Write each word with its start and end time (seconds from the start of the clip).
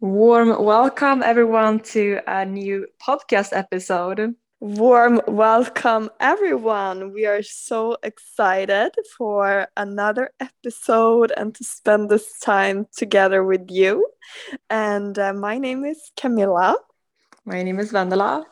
Warm 0.00 0.62
welcome, 0.62 1.22
everyone, 1.22 1.80
to 1.94 2.20
a 2.26 2.44
new 2.44 2.86
podcast 3.00 3.56
episode. 3.56 4.34
Warm 4.60 5.22
welcome, 5.26 6.10
everyone. 6.20 7.14
We 7.14 7.24
are 7.24 7.42
so 7.42 7.96
excited 8.02 8.90
for 9.16 9.68
another 9.74 10.32
episode 10.38 11.32
and 11.34 11.54
to 11.54 11.64
spend 11.64 12.10
this 12.10 12.38
time 12.40 12.86
together 12.94 13.42
with 13.42 13.70
you. 13.70 14.06
And 14.68 15.18
uh, 15.18 15.32
my 15.32 15.56
name 15.56 15.86
is 15.86 16.12
Camilla. 16.14 16.76
My 17.46 17.62
name 17.62 17.78
is 17.78 17.90
Vendela. 17.90 18.44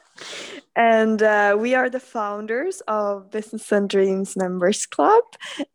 And 0.77 1.23
uh, 1.23 1.57
we 1.59 1.75
are 1.75 1.89
the 1.89 2.01
founders 2.01 2.83
of 2.89 3.31
Business 3.31 3.71
and 3.71 3.89
Dreams 3.89 4.37
Members 4.37 4.87
Club. 4.87 5.25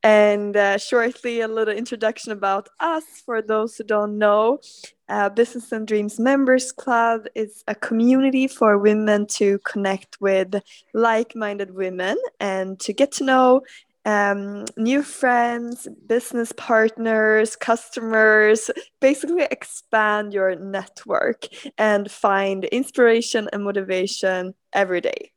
And 0.03 0.57
uh, 0.57 0.77
shortly, 0.77 1.41
a 1.41 1.47
little 1.47 1.73
introduction 1.73 2.31
about 2.31 2.67
us 2.79 3.05
for 3.25 3.41
those 3.41 3.77
who 3.77 3.83
don't 3.85 4.17
know. 4.17 4.59
Uh, 5.07 5.29
Business 5.29 5.71
and 5.71 5.87
Dreams 5.87 6.19
Members 6.19 6.71
Club 6.71 7.25
is 7.33 7.63
a 7.67 7.73
community 7.73 8.47
for 8.47 8.77
women 8.77 9.25
to 9.27 9.57
connect 9.59 10.21
with 10.21 10.61
like 10.93 11.35
minded 11.35 11.73
women 11.73 12.17
and 12.39 12.79
to 12.81 12.93
get 12.93 13.11
to 13.13 13.23
know 13.23 13.61
um, 14.05 14.65
new 14.77 15.03
friends, 15.03 15.87
business 16.07 16.51
partners, 16.53 17.55
customers, 17.55 18.71
basically 19.01 19.43
expand 19.43 20.33
your 20.33 20.55
network 20.55 21.45
and 21.77 22.09
find 22.09 22.65
inspiration 22.65 23.49
and 23.51 23.63
motivation 23.63 24.53
every 24.73 25.01
day. 25.01 25.31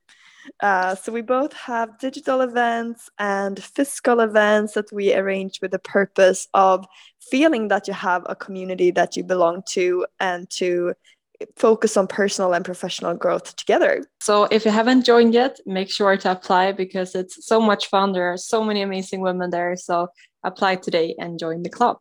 Uh, 0.60 0.94
so 0.94 1.12
we 1.12 1.22
both 1.22 1.52
have 1.52 1.98
digital 1.98 2.40
events 2.40 3.08
and 3.18 3.62
physical 3.62 4.20
events 4.20 4.74
that 4.74 4.92
we 4.92 5.14
arrange 5.14 5.60
with 5.60 5.70
the 5.70 5.78
purpose 5.78 6.48
of 6.54 6.84
feeling 7.20 7.68
that 7.68 7.86
you 7.86 7.94
have 7.94 8.22
a 8.26 8.34
community 8.34 8.90
that 8.90 9.16
you 9.16 9.22
belong 9.22 9.62
to 9.66 10.04
and 10.18 10.50
to 10.50 10.94
focus 11.56 11.96
on 11.96 12.06
personal 12.06 12.52
and 12.54 12.64
professional 12.64 13.14
growth 13.14 13.56
together. 13.56 14.04
So 14.20 14.44
if 14.44 14.64
you 14.64 14.70
haven't 14.70 15.04
joined 15.04 15.34
yet, 15.34 15.58
make 15.66 15.90
sure 15.90 16.16
to 16.16 16.30
apply 16.32 16.72
because 16.72 17.14
it's 17.14 17.46
so 17.46 17.60
much 17.60 17.88
fun. 17.88 18.12
There 18.12 18.32
are 18.32 18.36
so 18.36 18.64
many 18.64 18.82
amazing 18.82 19.20
women 19.20 19.50
there. 19.50 19.76
So 19.76 20.08
apply 20.44 20.76
today 20.76 21.14
and 21.18 21.38
join 21.38 21.62
the 21.62 21.70
club. 21.70 21.98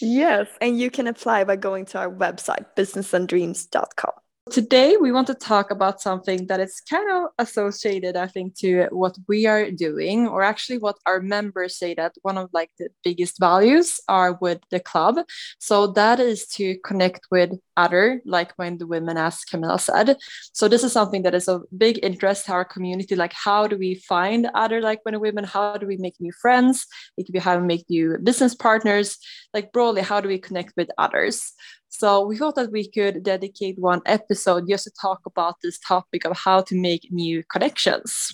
Yes, 0.00 0.48
and 0.60 0.78
you 0.78 0.90
can 0.90 1.06
apply 1.06 1.44
by 1.44 1.56
going 1.56 1.84
to 1.86 1.98
our 1.98 2.10
website, 2.10 2.66
businessanddreams.com. 2.76 4.12
Today, 4.48 4.96
we 4.96 5.10
want 5.10 5.26
to 5.26 5.34
talk 5.34 5.72
about 5.72 6.00
something 6.00 6.46
that 6.46 6.60
is 6.60 6.80
kind 6.88 7.10
of 7.10 7.30
associated, 7.36 8.16
I 8.16 8.28
think, 8.28 8.54
to 8.58 8.86
what 8.92 9.18
we 9.26 9.44
are 9.44 9.72
doing, 9.72 10.28
or 10.28 10.44
actually 10.44 10.78
what 10.78 10.96
our 11.04 11.20
members 11.20 11.76
say 11.76 11.94
that 11.94 12.14
one 12.22 12.38
of 12.38 12.50
like 12.52 12.70
the 12.78 12.88
biggest 13.02 13.40
values 13.40 13.98
are 14.08 14.34
with 14.40 14.60
the 14.70 14.78
club. 14.78 15.18
So 15.58 15.88
that 15.88 16.20
is 16.20 16.46
to 16.54 16.78
connect 16.84 17.26
with 17.28 17.58
other 17.76 18.22
like-minded 18.24 18.88
women, 18.88 19.16
as 19.16 19.42
Camilla 19.42 19.80
said. 19.80 20.16
So 20.52 20.68
this 20.68 20.84
is 20.84 20.92
something 20.92 21.22
that 21.22 21.34
is 21.34 21.48
of 21.48 21.64
big 21.76 21.98
interest 22.04 22.46
to 22.46 22.52
our 22.52 22.64
community. 22.64 23.16
Like, 23.16 23.32
how 23.32 23.66
do 23.66 23.76
we 23.76 23.96
find 23.96 24.48
other 24.54 24.80
like-minded 24.80 25.18
women? 25.18 25.42
How 25.42 25.76
do 25.76 25.88
we 25.88 25.96
make 25.96 26.14
new 26.20 26.32
friends? 26.32 26.86
It 27.18 27.24
could 27.24 27.32
be 27.32 27.40
how 27.40 27.58
we 27.58 27.66
make 27.66 27.90
new 27.90 28.16
business 28.22 28.54
partners. 28.54 29.18
Like 29.52 29.72
broadly, 29.72 30.02
how 30.02 30.20
do 30.20 30.28
we 30.28 30.38
connect 30.38 30.72
with 30.76 30.88
others? 30.98 31.52
So 31.98 32.26
we 32.26 32.36
thought 32.36 32.56
that 32.56 32.72
we 32.72 32.88
could 32.88 33.22
dedicate 33.22 33.78
one 33.78 34.02
episode 34.04 34.68
just 34.68 34.84
to 34.84 34.90
talk 35.00 35.20
about 35.24 35.56
this 35.62 35.78
topic 35.78 36.26
of 36.26 36.36
how 36.36 36.60
to 36.62 36.74
make 36.74 37.08
new 37.10 37.42
connections. 37.50 38.32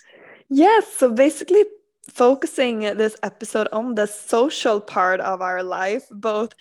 Yes, 0.48 0.86
so 0.92 1.12
basically 1.12 1.64
focusing 2.10 2.80
this 2.80 3.16
episode 3.22 3.68
on 3.72 3.94
the 3.94 4.06
social 4.06 4.80
part 4.80 5.20
of 5.20 5.40
our 5.40 5.62
life, 5.62 6.04
both 6.10 6.54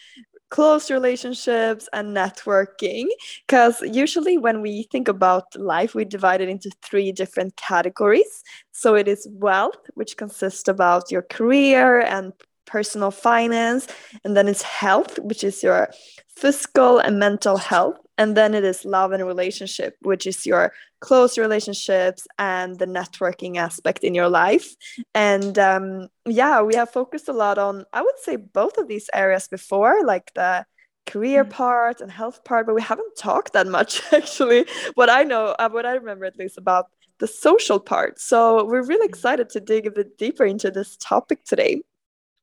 close 0.51 0.91
relationships 0.91 1.89
and 1.93 2.15
networking 2.15 3.05
because 3.47 3.81
usually 3.81 4.37
when 4.37 4.61
we 4.61 4.85
think 4.91 5.07
about 5.07 5.45
life 5.55 5.95
we 5.95 6.03
divide 6.03 6.41
it 6.41 6.49
into 6.49 6.69
three 6.83 7.09
different 7.13 7.55
categories 7.55 8.43
so 8.73 8.93
it 8.93 9.07
is 9.07 9.25
wealth 9.31 9.79
which 9.93 10.17
consists 10.17 10.67
about 10.67 11.09
your 11.09 11.21
career 11.21 12.01
and 12.01 12.33
personal 12.71 13.11
finance 13.11 13.85
and 14.23 14.35
then 14.37 14.47
it's 14.47 14.61
health 14.61 15.19
which 15.19 15.43
is 15.43 15.61
your 15.61 15.89
physical 16.29 16.99
and 16.99 17.19
mental 17.19 17.57
health 17.57 17.97
and 18.17 18.37
then 18.37 18.53
it 18.53 18.63
is 18.63 18.85
love 18.85 19.11
and 19.11 19.25
relationship 19.25 19.95
which 20.01 20.25
is 20.25 20.45
your 20.45 20.71
close 21.01 21.37
relationships 21.37 22.25
and 22.39 22.79
the 22.79 22.85
networking 22.85 23.57
aspect 23.57 24.03
in 24.03 24.15
your 24.15 24.29
life 24.29 24.75
and 25.13 25.59
um, 25.59 26.07
yeah 26.25 26.61
we 26.61 26.73
have 26.75 26.89
focused 26.89 27.27
a 27.27 27.33
lot 27.33 27.57
on 27.57 27.83
i 27.91 28.01
would 28.01 28.19
say 28.19 28.37
both 28.37 28.77
of 28.77 28.87
these 28.87 29.09
areas 29.13 29.47
before 29.49 30.05
like 30.05 30.31
the 30.35 30.65
career 31.05 31.43
mm. 31.43 31.49
part 31.49 31.99
and 31.99 32.11
health 32.11 32.43
part 32.45 32.65
but 32.65 32.75
we 32.75 32.81
haven't 32.81 33.17
talked 33.17 33.51
that 33.53 33.67
much 33.67 34.01
actually 34.13 34.65
what 34.93 35.09
i 35.09 35.23
know 35.23 35.47
uh, 35.59 35.69
what 35.69 35.85
i 35.85 35.93
remember 35.93 36.25
at 36.25 36.37
least 36.37 36.57
about 36.57 36.85
the 37.19 37.27
social 37.27 37.79
part 37.79 38.19
so 38.19 38.63
we're 38.63 38.85
really 38.85 39.07
mm. 39.07 39.09
excited 39.09 39.49
to 39.49 39.59
dig 39.59 39.85
a 39.85 39.91
bit 39.91 40.17
deeper 40.17 40.45
into 40.45 40.71
this 40.71 40.95
topic 40.97 41.43
today 41.43 41.81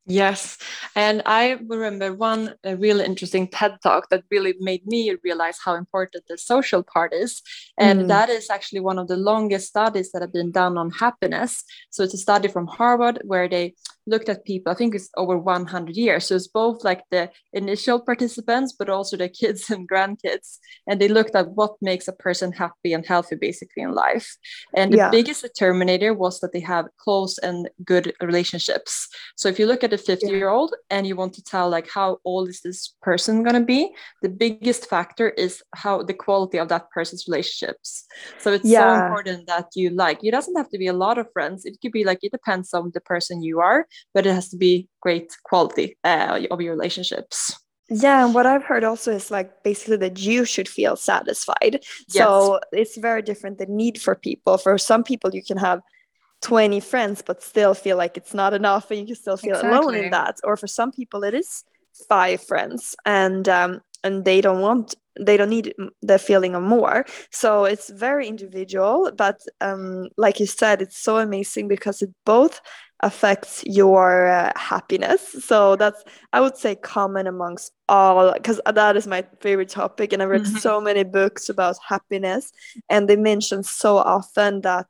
Yes. 0.08 0.56
And 0.96 1.22
I 1.26 1.58
remember 1.66 2.14
one 2.14 2.54
really 2.64 3.04
interesting 3.04 3.46
TED 3.46 3.76
talk 3.82 4.08
that 4.08 4.24
really 4.30 4.54
made 4.58 4.86
me 4.86 5.14
realize 5.22 5.58
how 5.62 5.74
important 5.74 6.24
the 6.28 6.38
social 6.38 6.82
part 6.82 7.12
is. 7.12 7.42
And 7.78 8.02
mm. 8.02 8.08
that 8.08 8.30
is 8.30 8.48
actually 8.48 8.80
one 8.80 8.98
of 8.98 9.08
the 9.08 9.18
longest 9.18 9.68
studies 9.68 10.10
that 10.12 10.22
have 10.22 10.32
been 10.32 10.50
done 10.50 10.78
on 10.78 10.90
happiness. 10.90 11.62
So 11.90 12.04
it's 12.04 12.14
a 12.14 12.18
study 12.18 12.48
from 12.48 12.66
Harvard 12.66 13.20
where 13.24 13.48
they 13.48 13.74
looked 14.08 14.28
at 14.28 14.44
people, 14.44 14.72
I 14.72 14.74
think 14.74 14.94
it's 14.94 15.10
over 15.16 15.36
100 15.36 15.94
years. 15.94 16.26
So 16.26 16.34
it's 16.34 16.48
both 16.48 16.82
like 16.82 17.02
the 17.10 17.30
initial 17.52 18.00
participants, 18.00 18.74
but 18.76 18.88
also 18.88 19.16
the 19.16 19.28
kids 19.40 19.70
and 19.70 19.88
grandkids. 19.88 20.58
And 20.86 21.00
they 21.00 21.08
looked 21.08 21.34
at 21.34 21.50
what 21.50 21.76
makes 21.82 22.08
a 22.08 22.12
person 22.12 22.52
happy 22.52 22.92
and 22.92 23.06
healthy 23.06 23.36
basically 23.36 23.82
in 23.82 23.92
life. 23.92 24.36
And 24.74 24.92
the 24.92 24.98
yeah. 24.98 25.10
biggest 25.10 25.44
determinator 25.44 26.16
was 26.16 26.40
that 26.40 26.52
they 26.52 26.60
have 26.60 26.86
close 26.98 27.38
and 27.38 27.68
good 27.84 28.14
relationships. 28.22 29.08
So 29.36 29.48
if 29.48 29.58
you 29.58 29.66
look 29.66 29.84
at 29.84 29.92
a 30.00 30.02
50 30.02 30.28
year 30.28 30.48
old 30.48 30.74
and 30.90 31.06
you 31.06 31.16
want 31.16 31.34
to 31.34 31.42
tell 31.42 31.68
like 31.68 31.88
how 31.88 32.18
old 32.24 32.48
is 32.48 32.60
this 32.62 32.94
person 33.02 33.42
going 33.42 33.54
to 33.54 33.66
be, 33.66 33.92
the 34.22 34.28
biggest 34.28 34.88
factor 34.88 35.30
is 35.30 35.62
how 35.74 36.02
the 36.02 36.14
quality 36.14 36.58
of 36.58 36.68
that 36.68 36.90
person's 36.90 37.26
relationships. 37.28 38.04
So 38.38 38.52
it's 38.52 38.64
yeah. 38.64 38.80
so 38.80 39.04
important 39.04 39.46
that 39.46 39.66
you 39.74 39.90
like, 39.90 40.22
it 40.22 40.30
doesn't 40.30 40.56
have 40.56 40.70
to 40.70 40.78
be 40.78 40.86
a 40.86 40.92
lot 40.92 41.18
of 41.18 41.26
friends. 41.32 41.64
It 41.64 41.78
could 41.80 41.92
be 41.92 42.04
like, 42.04 42.20
it 42.22 42.32
depends 42.32 42.72
on 42.74 42.90
the 42.94 43.00
person 43.00 43.42
you 43.42 43.60
are 43.60 43.86
but 44.14 44.26
it 44.26 44.34
has 44.34 44.48
to 44.50 44.56
be 44.56 44.88
great 45.00 45.36
quality 45.44 45.96
uh, 46.04 46.40
of 46.50 46.60
your 46.60 46.72
relationships. 46.72 47.56
Yeah, 47.90 48.24
and 48.24 48.34
what 48.34 48.46
I've 48.46 48.64
heard 48.64 48.84
also 48.84 49.12
is 49.12 49.30
like 49.30 49.62
basically 49.62 49.96
that 49.98 50.18
you 50.18 50.44
should 50.44 50.68
feel 50.68 50.94
satisfied. 50.96 51.80
Yes. 52.08 52.12
So 52.12 52.60
it's 52.72 52.98
very 52.98 53.22
different 53.22 53.58
the 53.58 53.66
need 53.66 54.00
for 54.00 54.14
people. 54.14 54.58
For 54.58 54.76
some 54.76 55.02
people, 55.02 55.30
you 55.32 55.42
can 55.42 55.56
have 55.56 55.80
20 56.42 56.80
friends 56.80 57.22
but 57.22 57.42
still 57.42 57.74
feel 57.74 57.96
like 57.96 58.16
it's 58.16 58.34
not 58.34 58.54
enough 58.54 58.90
and 58.90 59.00
you 59.00 59.06
can 59.06 59.16
still 59.16 59.36
feel 59.36 59.56
exactly. 59.56 59.78
alone 59.78 59.94
in 59.94 60.10
that. 60.10 60.36
Or 60.44 60.56
for 60.56 60.66
some 60.66 60.92
people, 60.92 61.24
it 61.24 61.34
is 61.34 61.64
five 62.08 62.42
friends 62.42 62.94
and 63.04 63.48
um, 63.48 63.80
and 64.04 64.24
they 64.24 64.40
don't 64.40 64.60
want 64.60 64.94
they 65.18 65.36
don't 65.36 65.50
need 65.50 65.74
the 66.02 66.18
feeling 66.18 66.54
of 66.54 66.62
more 66.62 67.04
so 67.32 67.64
it's 67.64 67.90
very 67.90 68.28
individual 68.28 69.10
but 69.16 69.40
um, 69.60 70.08
like 70.16 70.38
you 70.38 70.46
said 70.46 70.80
it's 70.80 70.98
so 70.98 71.18
amazing 71.18 71.66
because 71.66 72.02
it 72.02 72.10
both 72.24 72.60
affects 73.00 73.62
your 73.64 74.28
uh, 74.28 74.52
happiness 74.56 75.36
so 75.44 75.76
that's 75.76 76.02
i 76.32 76.40
would 76.40 76.56
say 76.56 76.74
common 76.74 77.26
amongst 77.26 77.72
all 77.88 78.32
because 78.32 78.60
that 78.72 78.96
is 78.96 79.06
my 79.06 79.24
favorite 79.40 79.68
topic 79.68 80.12
and 80.12 80.20
i 80.20 80.24
read 80.24 80.42
mm-hmm. 80.42 80.56
so 80.56 80.80
many 80.80 81.04
books 81.04 81.48
about 81.48 81.76
happiness 81.86 82.52
and 82.88 83.08
they 83.08 83.16
mention 83.16 83.62
so 83.62 83.96
often 83.96 84.60
that 84.62 84.86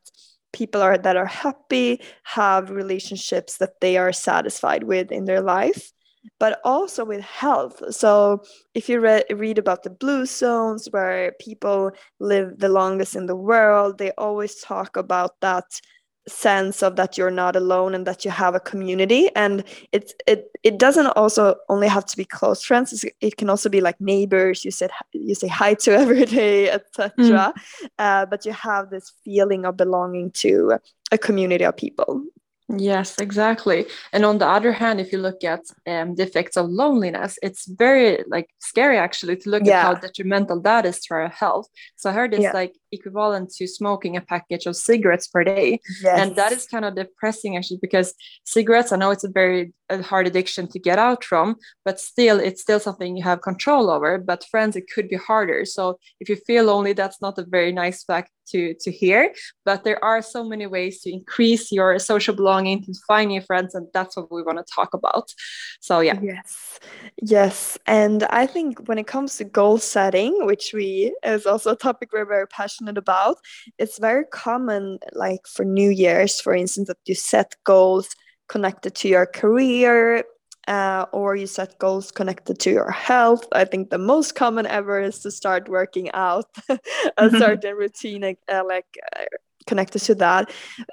people 0.53 0.81
are 0.81 0.97
that 0.97 1.17
are 1.17 1.25
happy 1.25 2.01
have 2.23 2.69
relationships 2.69 3.57
that 3.57 3.79
they 3.81 3.97
are 3.97 4.11
satisfied 4.13 4.83
with 4.83 5.11
in 5.11 5.25
their 5.25 5.41
life 5.41 5.91
but 6.39 6.59
also 6.63 7.05
with 7.05 7.21
health. 7.21 7.81
So, 7.93 8.43
if 8.73 8.89
you 8.89 8.99
re- 8.99 9.23
read 9.29 9.57
about 9.57 9.83
the 9.83 9.89
blue 9.89 10.25
zones 10.25 10.87
where 10.91 11.33
people 11.39 11.91
live 12.19 12.59
the 12.59 12.69
longest 12.69 13.15
in 13.15 13.25
the 13.25 13.35
world, 13.35 13.97
they 13.97 14.11
always 14.17 14.55
talk 14.61 14.97
about 14.97 15.39
that 15.41 15.65
sense 16.29 16.81
of 16.81 16.95
that 16.95 17.17
you're 17.17 17.31
not 17.31 17.55
alone 17.55 17.93
and 17.95 18.05
that 18.05 18.23
you 18.23 18.31
have 18.31 18.55
a 18.55 18.59
community 18.59 19.29
and 19.35 19.63
it's 19.91 20.13
it 20.27 20.51
it 20.63 20.77
doesn't 20.77 21.07
also 21.07 21.55
only 21.69 21.87
have 21.87 22.05
to 22.05 22.15
be 22.17 22.25
close 22.25 22.63
friends 22.63 23.05
it 23.21 23.37
can 23.37 23.49
also 23.49 23.69
be 23.69 23.81
like 23.81 23.99
neighbors 23.99 24.63
you 24.63 24.71
said 24.71 24.91
you 25.13 25.35
say 25.35 25.47
hi 25.47 25.73
to 25.73 25.91
every 26.03 26.25
day 26.25 26.69
etc 26.69 27.11
mm. 27.17 27.53
uh, 27.99 28.25
but 28.25 28.45
you 28.45 28.51
have 28.51 28.89
this 28.89 29.11
feeling 29.23 29.65
of 29.65 29.75
belonging 29.75 30.31
to 30.31 30.77
a 31.11 31.17
community 31.17 31.65
of 31.65 31.75
people 31.75 32.23
Yes, 32.77 33.17
exactly. 33.17 33.87
And 34.13 34.23
on 34.23 34.37
the 34.37 34.47
other 34.47 34.71
hand, 34.71 35.01
if 35.01 35.11
you 35.11 35.17
look 35.17 35.43
at 35.43 35.61
um, 35.87 36.13
the 36.13 36.23
effects 36.23 36.55
of 36.55 36.69
loneliness, 36.69 37.39
it's 37.41 37.65
very 37.65 38.23
like 38.27 38.49
scary 38.59 38.97
actually 38.97 39.37
to 39.37 39.49
look 39.49 39.63
yeah. 39.65 39.79
at 39.79 39.85
how 39.85 39.93
detrimental 39.95 40.61
that 40.61 40.85
is 40.85 40.99
to 41.01 41.15
our 41.15 41.29
health. 41.29 41.67
So 41.95 42.11
I 42.11 42.13
heard 42.13 42.33
it's 42.33 42.43
yeah. 42.43 42.51
like 42.53 42.75
equivalent 42.91 43.51
to 43.51 43.67
smoking 43.67 44.15
a 44.17 44.21
package 44.21 44.65
of 44.65 44.75
cigarettes 44.75 45.27
per 45.27 45.43
day. 45.43 45.79
Yes. 46.01 46.19
and 46.19 46.35
that 46.35 46.51
is 46.51 46.65
kind 46.65 46.85
of 46.85 46.95
depressing 46.95 47.57
actually 47.57 47.79
because 47.81 48.13
cigarettes 48.45 48.91
i 48.91 48.95
know 48.95 49.11
it's 49.11 49.23
a 49.23 49.29
very 49.29 49.73
a 49.89 50.01
hard 50.03 50.27
addiction 50.27 50.67
to 50.67 50.79
get 50.79 50.99
out 50.99 51.23
from 51.23 51.55
but 51.83 51.99
still 51.99 52.39
it's 52.39 52.61
still 52.61 52.79
something 52.79 53.17
you 53.17 53.23
have 53.23 53.41
control 53.41 53.89
over 53.89 54.17
but 54.17 54.45
friends 54.51 54.75
it 54.75 54.85
could 54.93 55.09
be 55.09 55.15
harder. 55.15 55.65
So 55.65 55.99
if 56.19 56.29
you 56.29 56.35
feel 56.35 56.65
lonely 56.65 56.93
that's 56.93 57.21
not 57.21 57.37
a 57.37 57.45
very 57.45 57.71
nice 57.71 58.03
fact 58.03 58.31
to 58.49 58.73
to 58.79 58.91
hear 58.91 59.33
but 59.65 59.83
there 59.83 60.03
are 60.03 60.21
so 60.21 60.43
many 60.43 60.65
ways 60.65 61.01
to 61.01 61.11
increase 61.11 61.71
your 61.71 61.99
social 61.99 62.35
belonging 62.35 62.83
to 62.83 62.93
find 63.07 63.29
new 63.29 63.41
friends 63.41 63.75
and 63.75 63.87
that's 63.93 64.15
what 64.15 64.31
we 64.31 64.43
want 64.43 64.57
to 64.57 64.73
talk 64.73 64.93
about. 64.93 65.29
So 65.81 65.99
yeah. 65.99 66.19
Yes. 66.21 66.79
Yes. 67.21 67.77
And 67.85 68.23
i 68.23 68.45
think 68.45 68.87
when 68.87 68.97
it 68.97 69.07
comes 69.07 69.37
to 69.37 69.43
goal 69.43 69.77
setting 69.77 70.45
which 70.45 70.71
we 70.73 71.13
is 71.23 71.45
also 71.45 71.71
a 71.71 71.75
topic 71.75 72.09
we're 72.13 72.25
very 72.25 72.47
passionate 72.47 72.78
about 72.87 73.37
it's 73.77 73.99
very 73.99 74.25
common 74.31 74.99
like 75.13 75.45
for 75.47 75.65
new 75.65 75.89
year's 75.89 76.39
for 76.39 76.53
instance 76.53 76.87
that 76.87 76.97
you 77.05 77.15
set 77.15 77.55
goals 77.63 78.09
connected 78.47 78.95
to 78.95 79.07
your 79.07 79.25
career 79.25 80.23
uh, 80.69 81.05
or 81.11 81.35
you 81.35 81.47
set 81.47 81.79
goals 81.79 82.11
connected 82.11 82.59
to 82.59 82.69
your 82.69 82.91
health. 82.91 83.45
I 83.53 83.65
think 83.65 83.89
the 83.89 83.97
most 83.97 84.35
common 84.35 84.67
ever 84.67 85.01
is 85.01 85.19
to 85.19 85.31
start 85.31 85.67
working 85.67 86.11
out 86.11 86.45
a 87.17 87.29
certain 87.39 87.75
routine, 87.75 88.23
uh, 88.23 88.63
like 88.67 88.85
uh, 89.17 89.25
connected 89.65 89.99
to 90.03 90.15
that, 90.15 90.51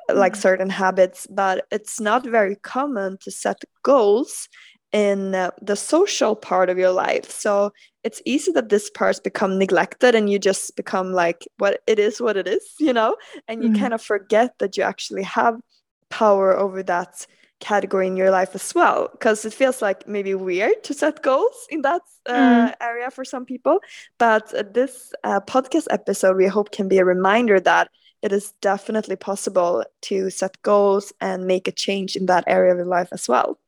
like 0.09 0.33
mm-hmm. 0.33 0.41
certain 0.41 0.71
habits. 0.71 1.27
But 1.29 1.67
it's 1.71 2.00
not 2.00 2.25
very 2.25 2.56
common 2.56 3.19
to 3.23 3.31
set 3.31 3.62
goals 3.83 4.49
in 4.93 5.35
uh, 5.35 5.50
the 5.61 5.77
social 5.77 6.37
part 6.37 6.71
of 6.71 6.79
your 6.79 6.91
life. 6.91 7.31
So 7.31 7.73
it's 8.05 8.23
easy 8.25 8.53
that 8.53 8.69
this 8.69 8.88
part 8.91 9.23
become 9.23 9.59
neglected 9.59 10.15
and 10.15 10.31
you 10.31 10.38
just 10.38 10.77
become 10.77 11.12
like 11.12 11.47
what 11.59 11.81
it 11.87 11.99
is, 11.99 12.21
what 12.21 12.37
it 12.37 12.47
is, 12.47 12.65
you 12.81 12.93
know, 12.93 13.17
and 13.49 13.62
you 13.62 13.71
mm-hmm. 13.71 13.81
kind 13.81 13.94
of 13.94 14.03
forget 14.03 14.55
that 14.59 14.77
you 14.77 14.83
actually 14.83 15.25
have 15.25 15.61
power 16.09 16.56
over 16.56 16.83
that 16.85 17.27
category 17.61 18.06
in 18.06 18.17
your 18.17 18.31
life 18.31 18.55
as 18.55 18.75
well 18.75 19.09
because 19.12 19.44
it 19.44 19.55
feels 19.55 19.81
like 19.81 20.06
maybe 20.06 20.35
weird 20.35 20.85
to 20.85 20.93
set 20.93 21.23
goals 21.23 21.67
in 21.71 21.81
that 21.83 22.03
uh, 22.27 22.69
mm. 22.69 22.75
area 22.83 23.11
for 23.11 23.25
some 23.25 23.47
people 23.47 23.81
but 24.19 24.53
uh, 24.53 24.62
this 24.75 25.15
uh, 25.25 25.41
podcast 25.41 25.87
episode 25.91 26.37
we 26.37 26.47
hope 26.47 26.71
can 26.71 26.87
be 26.87 26.99
a 26.99 27.05
reminder 27.05 27.59
that 27.59 27.88
it 28.21 28.31
is 28.31 28.53
definitely 28.61 29.17
possible 29.17 29.83
to 30.03 30.29
set 30.29 30.61
goals 30.61 31.15
and 31.23 31.47
make 31.47 31.67
a 31.67 31.73
change 31.73 32.15
in 32.15 32.27
that 32.27 32.44
area 32.47 32.73
of 32.73 32.77
your 32.77 32.87
life 32.87 33.09
as 33.11 33.27
well 33.27 33.59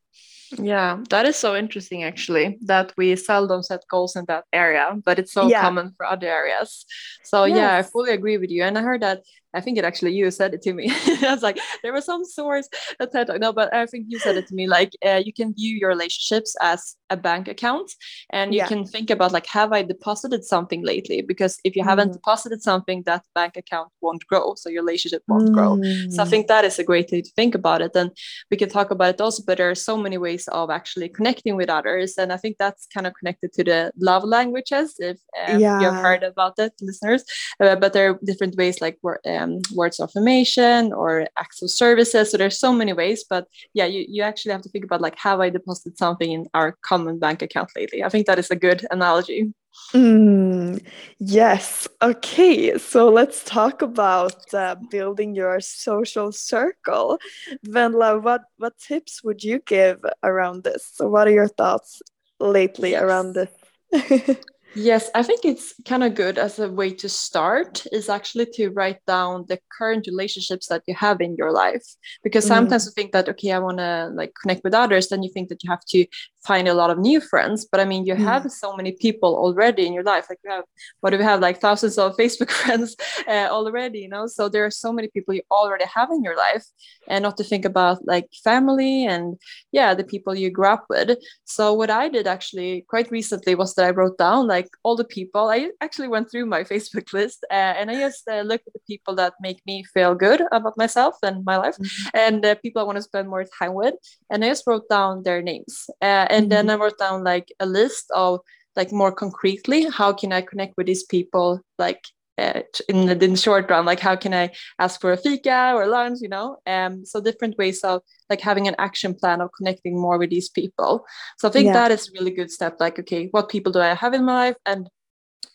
yeah, 0.57 0.97
that 1.09 1.25
is 1.25 1.35
so 1.35 1.55
interesting 1.55 2.03
actually 2.03 2.57
that 2.65 2.93
we 2.97 3.15
seldom 3.15 3.61
set 3.61 3.83
goals 3.89 4.15
in 4.15 4.25
that 4.27 4.45
area, 4.51 4.97
but 5.05 5.19
it's 5.19 5.33
so 5.33 5.47
yeah. 5.47 5.61
common 5.61 5.93
for 5.95 6.05
other 6.05 6.27
areas. 6.27 6.85
So 7.23 7.45
yes. 7.45 7.57
yeah, 7.57 7.77
I 7.77 7.83
fully 7.83 8.11
agree 8.11 8.37
with 8.37 8.49
you. 8.49 8.63
And 8.63 8.77
I 8.77 8.81
heard 8.81 9.01
that 9.01 9.21
I 9.53 9.61
think 9.61 9.77
it 9.77 9.83
actually 9.83 10.13
you 10.13 10.29
said 10.31 10.53
it 10.53 10.61
to 10.63 10.73
me. 10.73 10.91
I 11.21 11.33
was 11.33 11.41
like, 11.41 11.59
there 11.81 11.93
was 11.93 12.05
some 12.05 12.23
source 12.23 12.67
that 12.99 13.11
said 13.11 13.29
no, 13.39 13.51
but 13.51 13.73
I 13.73 13.85
think 13.85 14.05
you 14.07 14.19
said 14.19 14.37
it 14.37 14.47
to 14.47 14.55
me. 14.55 14.67
Like 14.67 14.93
uh, 15.05 15.21
you 15.25 15.33
can 15.33 15.53
view 15.53 15.75
your 15.77 15.89
relationships 15.89 16.55
as 16.61 16.95
a 17.09 17.17
bank 17.17 17.47
account, 17.47 17.91
and 18.29 18.53
you 18.53 18.59
yeah. 18.59 18.67
can 18.67 18.85
think 18.85 19.09
about 19.09 19.31
like, 19.31 19.47
have 19.47 19.73
I 19.73 19.81
deposited 19.81 20.43
something 20.43 20.85
lately? 20.85 21.21
Because 21.21 21.59
if 21.63 21.75
you 21.75 21.83
mm. 21.83 21.87
haven't 21.87 22.13
deposited 22.13 22.61
something, 22.61 23.03
that 23.03 23.25
bank 23.33 23.57
account 23.57 23.89
won't 24.01 24.25
grow, 24.27 24.53
so 24.55 24.69
your 24.69 24.83
relationship 24.83 25.23
won't 25.27 25.49
mm. 25.49 25.53
grow. 25.53 25.75
So 26.09 26.21
I 26.21 26.25
mm. 26.25 26.29
think 26.29 26.47
that 26.47 26.65
is 26.65 26.77
a 26.77 26.83
great 26.83 27.11
way 27.11 27.21
to 27.21 27.31
think 27.31 27.55
about 27.55 27.81
it, 27.81 27.95
and 27.95 28.11
we 28.51 28.57
can 28.57 28.69
talk 28.69 28.91
about 28.91 29.15
it 29.15 29.21
also. 29.21 29.43
But 29.45 29.57
there 29.57 29.71
are 29.71 29.75
so 29.75 29.97
many 29.97 30.17
ways 30.17 30.47
of 30.49 30.69
actually 30.69 31.09
connecting 31.09 31.55
with 31.55 31.69
others, 31.69 32.17
and 32.17 32.31
I 32.31 32.37
think 32.37 32.57
that's 32.59 32.85
kind 32.93 33.07
of 33.07 33.13
connected 33.15 33.53
to 33.53 33.63
the 33.63 33.91
love 33.97 34.23
languages. 34.23 34.95
If 34.99 35.17
um, 35.47 35.59
yeah. 35.59 35.79
you've 35.79 35.95
heard 35.95 36.23
about 36.23 36.59
it, 36.59 36.73
listeners, 36.81 37.23
uh, 37.59 37.75
but 37.75 37.93
there 37.93 38.11
are 38.11 38.19
different 38.23 38.55
ways 38.55 38.79
like. 38.79 38.97
Uh, 39.03 39.38
um, 39.39 39.59
words 39.73 39.99
of 39.99 40.09
affirmation 40.09 40.93
or 40.93 41.27
acts 41.37 41.61
of 41.61 41.69
services. 41.71 42.31
So 42.31 42.37
there's 42.37 42.59
so 42.59 42.73
many 42.73 42.93
ways, 42.93 43.25
but 43.29 43.47
yeah, 43.73 43.85
you, 43.85 44.05
you 44.07 44.23
actually 44.23 44.51
have 44.51 44.61
to 44.61 44.69
think 44.69 44.85
about 44.85 45.01
like, 45.01 45.17
have 45.17 45.39
I 45.39 45.49
deposited 45.49 45.97
something 45.97 46.31
in 46.31 46.47
our 46.53 46.77
common 46.81 47.19
bank 47.19 47.41
account 47.41 47.69
lately? 47.75 48.03
I 48.03 48.09
think 48.09 48.27
that 48.27 48.39
is 48.39 48.51
a 48.51 48.55
good 48.55 48.85
analogy. 48.91 49.53
Mm, 49.93 50.85
yes. 51.19 51.87
Okay. 52.01 52.77
So 52.77 53.09
let's 53.09 53.43
talk 53.43 53.81
about 53.81 54.53
uh, 54.53 54.75
building 54.91 55.35
your 55.35 55.59
social 55.61 56.31
circle. 56.31 57.17
Vendela, 57.65 58.21
what 58.21 58.41
what 58.57 58.77
tips 58.77 59.23
would 59.23 59.43
you 59.43 59.59
give 59.59 59.99
around 60.23 60.63
this? 60.63 60.91
So 60.93 61.07
what 61.09 61.27
are 61.27 61.31
your 61.31 61.47
thoughts 61.47 62.01
lately 62.39 62.91
yes. 62.91 63.01
around 63.01 63.33
this? 63.33 63.49
Yes, 64.75 65.09
I 65.15 65.23
think 65.23 65.45
it's 65.45 65.73
kind 65.85 66.03
of 66.03 66.13
good 66.13 66.37
as 66.37 66.59
a 66.59 66.69
way 66.69 66.91
to 66.91 67.09
start 67.09 67.85
is 67.91 68.07
actually 68.07 68.45
to 68.53 68.69
write 68.69 69.03
down 69.07 69.45
the 69.47 69.59
current 69.75 70.05
relationships 70.05 70.67
that 70.67 70.83
you 70.87 70.93
have 70.93 71.21
in 71.21 71.35
your 71.35 71.51
life. 71.51 71.83
Because 72.23 72.45
mm. 72.45 72.49
sometimes 72.49 72.83
mm. 72.83 72.87
you 72.87 72.91
think 72.91 73.11
that, 73.13 73.27
okay, 73.29 73.51
I 73.51 73.59
want 73.59 73.79
to 73.79 74.11
like 74.13 74.33
connect 74.39 74.63
with 74.63 74.75
others, 74.75 75.07
then 75.07 75.23
you 75.23 75.31
think 75.31 75.49
that 75.49 75.63
you 75.63 75.71
have 75.71 75.83
to 75.89 76.05
find 76.45 76.67
a 76.67 76.73
lot 76.73 76.89
of 76.89 76.97
new 76.97 77.19
friends. 77.19 77.67
But 77.69 77.81
I 77.81 77.85
mean, 77.85 78.05
you 78.05 78.15
mm. 78.15 78.19
have 78.19 78.49
so 78.51 78.75
many 78.75 78.93
people 78.93 79.35
already 79.35 79.85
in 79.85 79.93
your 79.93 80.03
life. 80.03 80.27
Like 80.29 80.39
we 80.43 80.51
have, 80.51 80.63
what 81.01 81.09
do 81.11 81.17
we 81.17 81.23
have? 81.23 81.39
Like 81.39 81.59
thousands 81.59 81.97
of 81.97 82.15
Facebook 82.19 82.49
friends 82.49 82.95
uh, 83.27 83.47
already, 83.49 83.99
you 83.99 84.09
know? 84.09 84.27
So 84.27 84.49
there 84.49 84.65
are 84.65 84.71
so 84.71 84.93
many 84.93 85.09
people 85.09 85.33
you 85.33 85.41
already 85.51 85.85
have 85.85 86.09
in 86.11 86.23
your 86.23 86.37
life 86.37 86.65
and 87.07 87.23
not 87.23 87.37
to 87.37 87.43
think 87.43 87.65
about 87.65 88.05
like 88.05 88.27
family 88.43 89.05
and 89.05 89.37
yeah, 89.71 89.93
the 89.93 90.03
people 90.03 90.35
you 90.35 90.49
grew 90.49 90.67
up 90.67 90.85
with. 90.89 91.17
So 91.45 91.73
what 91.73 91.89
I 91.89 92.09
did 92.09 92.27
actually 92.27 92.85
quite 92.87 93.11
recently 93.11 93.55
was 93.55 93.75
that 93.75 93.85
I 93.85 93.91
wrote 93.91 94.17
down 94.17 94.47
like, 94.47 94.69
all 94.83 94.95
the 94.95 95.03
people. 95.03 95.49
I 95.49 95.71
actually 95.81 96.07
went 96.07 96.31
through 96.31 96.45
my 96.45 96.63
Facebook 96.71 97.11
list 97.13 97.45
uh, 97.51 97.73
and 97.77 97.91
I 97.91 97.95
just 97.95 98.27
uh, 98.27 98.41
looked 98.41 98.67
at 98.67 98.73
the 98.73 98.79
people 98.87 99.15
that 99.15 99.33
make 99.41 99.61
me 99.65 99.83
feel 99.83 100.15
good 100.15 100.41
about 100.51 100.77
myself 100.77 101.15
and 101.23 101.43
my 101.45 101.57
life 101.57 101.75
mm-hmm. 101.77 102.09
and 102.13 102.45
uh, 102.45 102.55
people 102.55 102.81
I 102.81 102.85
want 102.85 102.97
to 102.97 103.01
spend 103.01 103.27
more 103.29 103.45
time 103.59 103.73
with. 103.73 103.95
And 104.29 104.43
I 104.43 104.49
just 104.49 104.65
wrote 104.67 104.87
down 104.89 105.23
their 105.23 105.41
names. 105.41 105.89
And 106.29 106.43
mm-hmm. 106.43 106.49
then 106.49 106.69
I 106.69 106.75
wrote 106.75 106.97
down 106.97 107.23
like 107.23 107.51
a 107.59 107.65
list 107.65 108.05
of 108.11 108.39
like 108.75 108.91
more 108.91 109.11
concretely, 109.11 109.89
how 109.89 110.13
can 110.13 110.31
I 110.31 110.41
connect 110.41 110.77
with 110.77 110.87
these 110.87 111.03
people 111.03 111.61
like 111.77 112.01
uh, 112.39 112.61
in 112.87 113.05
the, 113.05 113.23
in 113.25 113.31
the 113.31 113.37
short 113.37 113.69
run 113.69 113.85
like 113.85 113.99
how 113.99 114.15
can 114.15 114.33
i 114.33 114.49
ask 114.79 115.01
for 115.01 115.11
a 115.11 115.17
fika 115.17 115.73
or 115.75 115.87
lunch 115.87 116.19
you 116.21 116.29
know 116.29 116.55
um 116.67 117.05
so 117.05 117.19
different 117.19 117.57
ways 117.57 117.83
of 117.83 118.01
like 118.29 118.39
having 118.39 118.65
an 118.65 118.75
action 118.79 119.13
plan 119.13 119.41
of 119.41 119.49
connecting 119.57 119.99
more 119.99 120.17
with 120.17 120.29
these 120.29 120.47
people 120.47 121.05
so 121.37 121.49
i 121.49 121.51
think 121.51 121.65
yeah. 121.65 121.73
that 121.73 121.91
is 121.91 122.07
a 122.07 122.11
really 122.13 122.31
good 122.31 122.49
step 122.49 122.77
like 122.79 122.97
okay 122.97 123.27
what 123.31 123.49
people 123.49 123.73
do 123.73 123.81
i 123.81 123.93
have 123.93 124.13
in 124.13 124.23
my 124.23 124.33
life 124.33 124.55
and 124.65 124.89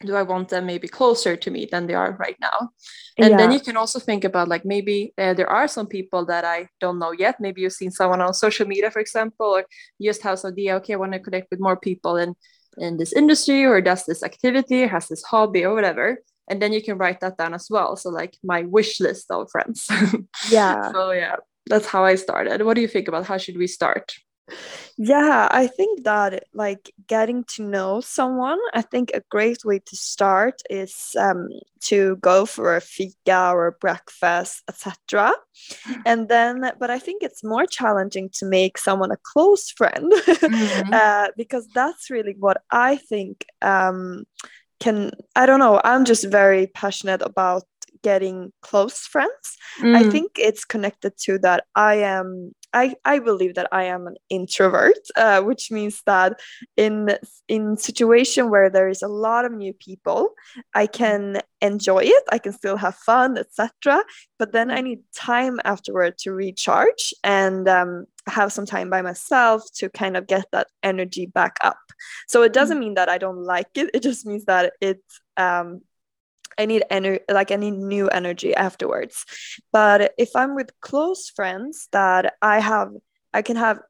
do 0.04 0.14
I 0.14 0.22
want 0.22 0.48
them 0.48 0.66
maybe 0.66 0.88
closer 0.88 1.36
to 1.36 1.50
me 1.50 1.68
than 1.70 1.86
they 1.86 1.94
are 1.94 2.16
right 2.18 2.36
now? 2.40 2.70
And 3.18 3.30
yeah. 3.30 3.36
then 3.36 3.52
you 3.52 3.60
can 3.60 3.76
also 3.76 3.98
think 3.98 4.24
about 4.24 4.48
like 4.48 4.64
maybe 4.64 5.12
uh, 5.18 5.34
there 5.34 5.50
are 5.50 5.68
some 5.68 5.86
people 5.86 6.24
that 6.26 6.44
I 6.44 6.68
don't 6.80 6.98
know 6.98 7.12
yet. 7.12 7.36
Maybe 7.40 7.62
you've 7.62 7.72
seen 7.72 7.90
someone 7.90 8.20
on 8.20 8.34
social 8.34 8.66
media, 8.66 8.90
for 8.90 9.00
example, 9.00 9.46
or 9.46 9.64
you 9.98 10.08
just 10.08 10.22
have 10.22 10.38
some 10.38 10.52
idea, 10.52 10.76
okay, 10.76 10.94
I 10.94 10.96
want 10.96 11.12
to 11.12 11.20
connect 11.20 11.48
with 11.50 11.60
more 11.60 11.76
people 11.76 12.16
in, 12.16 12.34
in 12.78 12.96
this 12.96 13.12
industry 13.12 13.64
or 13.64 13.80
does 13.80 14.04
this 14.04 14.22
activity, 14.22 14.86
has 14.86 15.08
this 15.08 15.22
hobby 15.22 15.64
or 15.64 15.74
whatever 15.74 16.18
and 16.48 16.60
then 16.60 16.72
you 16.72 16.82
can 16.82 16.98
write 16.98 17.20
that 17.20 17.36
down 17.36 17.54
as 17.54 17.68
well 17.70 17.96
so 17.96 18.10
like 18.10 18.36
my 18.42 18.62
wish 18.62 19.00
list 19.00 19.30
of 19.30 19.50
friends 19.50 19.88
yeah 20.50 20.92
so 20.92 21.10
yeah 21.10 21.36
that's 21.66 21.86
how 21.86 22.04
i 22.04 22.14
started 22.14 22.62
what 22.62 22.74
do 22.74 22.80
you 22.80 22.88
think 22.88 23.08
about 23.08 23.26
how 23.26 23.38
should 23.38 23.56
we 23.56 23.66
start 23.66 24.12
yeah 24.98 25.48
i 25.50 25.66
think 25.66 26.04
that 26.04 26.44
like 26.52 26.92
getting 27.06 27.44
to 27.44 27.62
know 27.62 28.00
someone 28.00 28.58
i 28.74 28.82
think 28.82 29.10
a 29.12 29.22
great 29.30 29.64
way 29.64 29.78
to 29.78 29.96
start 29.96 30.60
is 30.68 31.16
um, 31.18 31.48
to 31.80 32.16
go 32.16 32.44
for 32.44 32.76
a 32.76 32.80
fika 32.80 33.50
or 33.52 33.68
a 33.68 33.72
breakfast 33.72 34.62
etc 34.68 35.32
and 36.04 36.28
then 36.28 36.70
but 36.78 36.90
i 36.90 36.98
think 36.98 37.22
it's 37.22 37.42
more 37.42 37.66
challenging 37.66 38.28
to 38.32 38.44
make 38.44 38.76
someone 38.76 39.10
a 39.10 39.18
close 39.22 39.70
friend 39.70 40.12
mm-hmm. 40.26 40.92
uh, 40.92 41.28
because 41.36 41.66
that's 41.74 42.10
really 42.10 42.36
what 42.38 42.62
i 42.70 42.96
think 42.96 43.46
um, 43.62 44.24
can 44.78 45.10
i 45.34 45.46
don't 45.46 45.60
know 45.60 45.80
i'm 45.84 46.04
just 46.04 46.28
very 46.28 46.66
passionate 46.66 47.22
about 47.22 47.64
getting 48.02 48.52
close 48.60 48.98
friends 49.06 49.56
mm. 49.80 49.96
i 49.96 50.08
think 50.10 50.32
it's 50.36 50.64
connected 50.64 51.12
to 51.16 51.38
that 51.38 51.64
i 51.74 51.94
am 51.94 52.52
I, 52.74 52.96
I 53.04 53.20
believe 53.20 53.54
that 53.54 53.68
I 53.72 53.84
am 53.84 54.06
an 54.06 54.16
introvert, 54.28 54.98
uh, 55.16 55.40
which 55.42 55.70
means 55.70 56.02
that 56.06 56.40
in 56.76 57.16
in 57.48 57.76
situation 57.76 58.50
where 58.50 58.68
there 58.68 58.88
is 58.88 59.00
a 59.00 59.08
lot 59.08 59.44
of 59.44 59.52
new 59.52 59.72
people, 59.72 60.30
I 60.74 60.86
can 60.86 61.40
enjoy 61.60 62.02
it. 62.04 62.24
I 62.30 62.38
can 62.38 62.52
still 62.52 62.76
have 62.76 62.96
fun, 62.96 63.38
etc. 63.38 64.02
But 64.38 64.52
then 64.52 64.70
I 64.70 64.80
need 64.80 65.00
time 65.14 65.60
afterward 65.64 66.18
to 66.18 66.32
recharge 66.32 67.14
and 67.22 67.68
um, 67.68 68.06
have 68.26 68.52
some 68.52 68.66
time 68.66 68.90
by 68.90 69.02
myself 69.02 69.62
to 69.76 69.88
kind 69.88 70.16
of 70.16 70.26
get 70.26 70.46
that 70.52 70.66
energy 70.82 71.26
back 71.26 71.56
up. 71.62 71.78
So 72.26 72.42
it 72.42 72.52
doesn't 72.52 72.78
mm. 72.78 72.80
mean 72.80 72.94
that 72.94 73.08
I 73.08 73.18
don't 73.18 73.42
like 73.44 73.68
it. 73.76 73.90
It 73.94 74.02
just 74.02 74.26
means 74.26 74.44
that 74.46 74.72
it 74.80 75.00
um, 75.36 75.82
I 76.58 76.66
need 76.66 76.84
energy, 76.90 77.24
like 77.30 77.50
I 77.50 77.56
need 77.56 77.74
new 77.74 78.08
energy 78.08 78.54
afterwards. 78.54 79.24
But 79.72 80.12
if 80.18 80.30
I'm 80.34 80.54
with 80.54 80.70
close 80.80 81.30
friends 81.30 81.88
that 81.92 82.34
I 82.42 82.60
have, 82.60 82.90
I 83.32 83.42
can 83.42 83.56
have 83.56 83.80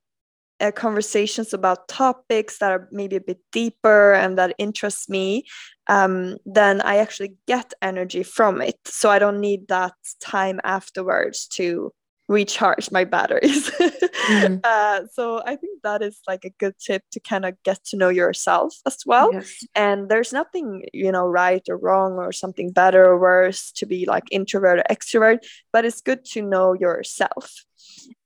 uh, 0.61 0.71
conversations 0.71 1.53
about 1.53 1.89
topics 1.89 2.59
that 2.59 2.71
are 2.71 2.89
maybe 2.93 3.17
a 3.17 3.21
bit 3.21 3.39
deeper 3.53 4.15
and 4.15 4.39
that 4.39 4.55
interest 4.59 5.11
me, 5.11 5.45
um, 5.89 6.37
then 6.47 6.81
I 6.81 6.99
actually 6.99 7.35
get 7.47 7.73
energy 7.83 8.23
from 8.23 8.63
it. 8.63 8.77
So 8.87 9.11
I 9.11 9.19
don't 9.19 9.41
need 9.41 9.69
that 9.69 9.95
time 10.21 10.61
afterwards 10.65 11.47
to 11.55 11.93
recharge 12.29 12.91
my 12.91 13.05
batteries. 13.05 13.71
mm. 13.71 14.61
uh, 14.65 15.03
so 15.13 15.43
I 15.45 15.57
think 15.57 15.83
that 15.83 16.03
is 16.03 16.21
like 16.27 16.45
a 16.45 16.51
good 16.51 16.75
tip 16.79 17.03
to 17.13 17.21
kind 17.21 17.45
of 17.45 17.55
get 17.63 17.85
to 17.87 17.97
know 17.97 18.09
yourself 18.09 18.75
as 18.87 18.99
well. 19.05 19.33
Yes. 19.33 19.65
And 19.75 20.09
there's 20.09 20.33
nothing, 20.33 20.85
you 20.93 21.13
know, 21.13 21.27
right 21.27 21.63
or 21.69 21.77
wrong 21.77 22.13
or 22.13 22.33
something 22.33 22.73
better 22.73 23.05
or 23.05 23.19
worse 23.19 23.73
to 23.73 23.87
be 23.87 24.07
like 24.07 24.25
introvert 24.31 24.79
or 24.79 24.85
extrovert, 24.91 25.39
but 25.73 25.85
it's 25.85 26.01
good 26.01 26.25
to 26.27 26.43
know 26.43 26.73
yourself. 26.73 27.53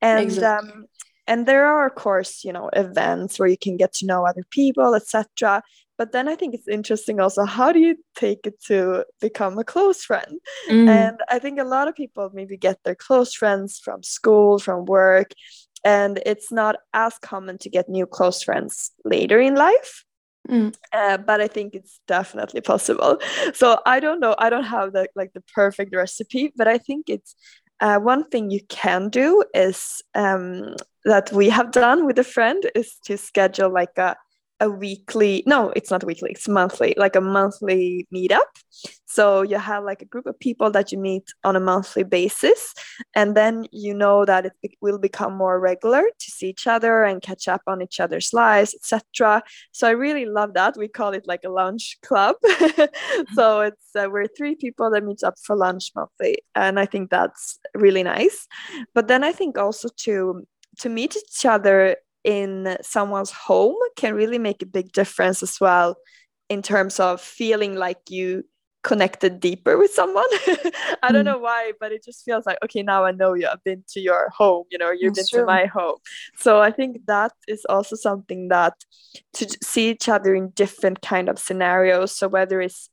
And 0.00 0.20
exactly. 0.20 0.70
um, 0.70 0.86
and 1.26 1.46
there 1.46 1.66
are 1.66 1.86
of 1.86 1.94
course 1.94 2.42
you 2.42 2.52
know 2.52 2.70
events 2.72 3.38
where 3.38 3.48
you 3.48 3.58
can 3.58 3.76
get 3.76 3.92
to 3.92 4.06
know 4.06 4.26
other 4.26 4.44
people 4.50 4.94
etc 4.94 5.62
but 5.98 6.12
then 6.12 6.28
i 6.28 6.34
think 6.34 6.54
it's 6.54 6.68
interesting 6.68 7.20
also 7.20 7.44
how 7.44 7.72
do 7.72 7.80
you 7.80 7.96
take 8.14 8.40
it 8.44 8.62
to 8.62 9.04
become 9.20 9.58
a 9.58 9.64
close 9.64 10.02
friend 10.02 10.40
mm. 10.70 10.88
and 10.88 11.20
i 11.28 11.38
think 11.38 11.58
a 11.58 11.64
lot 11.64 11.88
of 11.88 11.94
people 11.94 12.30
maybe 12.32 12.56
get 12.56 12.78
their 12.84 12.94
close 12.94 13.34
friends 13.34 13.78
from 13.78 14.02
school 14.02 14.58
from 14.58 14.84
work 14.86 15.32
and 15.84 16.20
it's 16.24 16.50
not 16.50 16.76
as 16.94 17.18
common 17.18 17.58
to 17.58 17.68
get 17.68 17.88
new 17.88 18.06
close 18.06 18.42
friends 18.42 18.90
later 19.04 19.40
in 19.40 19.54
life 19.54 20.04
Mm. 20.48 20.74
Uh, 20.94 21.18
but 21.18 21.42
I 21.42 21.48
think 21.48 21.74
it's 21.74 22.00
definitely 22.08 22.60
possible. 22.62 23.18
So 23.52 23.80
I 23.84 24.00
don't 24.00 24.20
know. 24.20 24.34
I 24.38 24.48
don't 24.48 24.64
have 24.64 24.92
the 24.92 25.08
like 25.14 25.32
the 25.34 25.42
perfect 25.54 25.94
recipe, 25.94 26.52
but 26.56 26.66
I 26.66 26.78
think 26.78 27.10
it's 27.10 27.34
uh, 27.80 27.98
one 27.98 28.24
thing 28.28 28.50
you 28.50 28.60
can 28.68 29.08
do 29.08 29.44
is 29.54 30.02
um, 30.14 30.74
that 31.04 31.32
we 31.32 31.48
have 31.48 31.70
done 31.70 32.06
with 32.06 32.18
a 32.18 32.24
friend 32.24 32.68
is 32.74 32.96
to 33.04 33.16
schedule 33.16 33.70
like 33.70 33.96
a 33.98 34.16
a 34.60 34.68
weekly 34.68 35.42
no 35.46 35.70
it's 35.76 35.90
not 35.90 36.02
weekly 36.04 36.30
it's 36.32 36.48
monthly 36.48 36.94
like 36.96 37.16
a 37.16 37.20
monthly 37.20 38.06
meetup. 38.14 38.40
So 39.06 39.42
you 39.42 39.58
have 39.58 39.84
like 39.84 40.02
a 40.02 40.04
group 40.04 40.26
of 40.26 40.38
people 40.38 40.70
that 40.72 40.92
you 40.92 40.98
meet 40.98 41.24
on 41.42 41.56
a 41.56 41.60
monthly 41.60 42.02
basis 42.02 42.74
and 43.14 43.36
then 43.36 43.66
you 43.72 43.94
know 43.94 44.24
that 44.24 44.46
it 44.46 44.72
will 44.80 44.98
become 44.98 45.36
more 45.36 45.58
regular 45.58 46.02
to 46.02 46.30
see 46.30 46.48
each 46.50 46.66
other 46.66 47.04
and 47.04 47.22
catch 47.22 47.48
up 47.48 47.62
on 47.66 47.82
each 47.82 48.00
other's 48.00 48.32
lives 48.32 48.74
etc 48.74 49.42
so 49.72 49.88
i 49.88 49.90
really 49.90 50.26
love 50.26 50.54
that. 50.54 50.76
We 50.76 50.88
call 50.88 51.12
it 51.12 51.26
like 51.26 51.44
a 51.44 51.50
lunch 51.50 51.98
club. 52.02 52.36
So 53.34 53.60
it's 53.60 53.96
uh, 53.96 54.08
we're 54.10 54.26
three 54.26 54.54
people 54.54 54.90
that 54.90 55.04
meet 55.04 55.22
up 55.22 55.34
for 55.44 55.56
lunch 55.56 55.92
monthly 55.94 56.36
and 56.54 56.78
i 56.80 56.86
think 56.86 57.10
that's 57.10 57.58
really 57.74 58.02
nice. 58.02 58.46
But 58.94 59.08
then 59.08 59.24
i 59.24 59.32
think 59.32 59.58
also 59.58 59.88
to 60.04 60.46
to 60.78 60.88
meet 60.88 61.16
each 61.16 61.44
other 61.44 61.96
in 62.24 62.76
someone's 62.82 63.30
home 63.30 63.76
can 63.96 64.14
really 64.14 64.38
make 64.38 64.62
a 64.62 64.66
big 64.66 64.92
difference 64.92 65.42
as 65.42 65.60
well 65.60 65.96
in 66.48 66.62
terms 66.62 66.98
of 66.98 67.20
feeling 67.20 67.76
like 67.76 67.98
you 68.08 68.44
connected 68.82 69.40
deeper 69.40 69.76
with 69.76 69.92
someone. 69.92 70.24
I 71.02 71.10
don't 71.12 71.22
mm. 71.22 71.24
know 71.24 71.38
why, 71.38 71.72
but 71.80 71.92
it 71.92 72.04
just 72.04 72.24
feels 72.24 72.46
like, 72.46 72.58
okay, 72.64 72.82
now 72.82 73.04
I 73.04 73.12
know 73.12 73.34
you. 73.34 73.46
I've 73.46 73.62
been 73.64 73.84
to 73.88 74.00
your 74.00 74.30
home, 74.30 74.64
you 74.70 74.78
know, 74.78 74.90
you've 74.90 75.14
That's 75.14 75.30
been 75.30 75.40
true. 75.40 75.46
to 75.46 75.52
my 75.52 75.66
home. 75.66 75.96
So 76.36 76.60
I 76.60 76.70
think 76.70 77.06
that 77.06 77.32
is 77.46 77.66
also 77.68 77.96
something 77.96 78.48
that 78.48 78.74
to 79.34 79.58
see 79.62 79.90
each 79.90 80.08
other 80.08 80.34
in 80.34 80.50
different 80.50 81.02
kind 81.02 81.28
of 81.28 81.38
scenarios. 81.38 82.12
So 82.12 82.28
whether 82.28 82.60
it's 82.60 82.88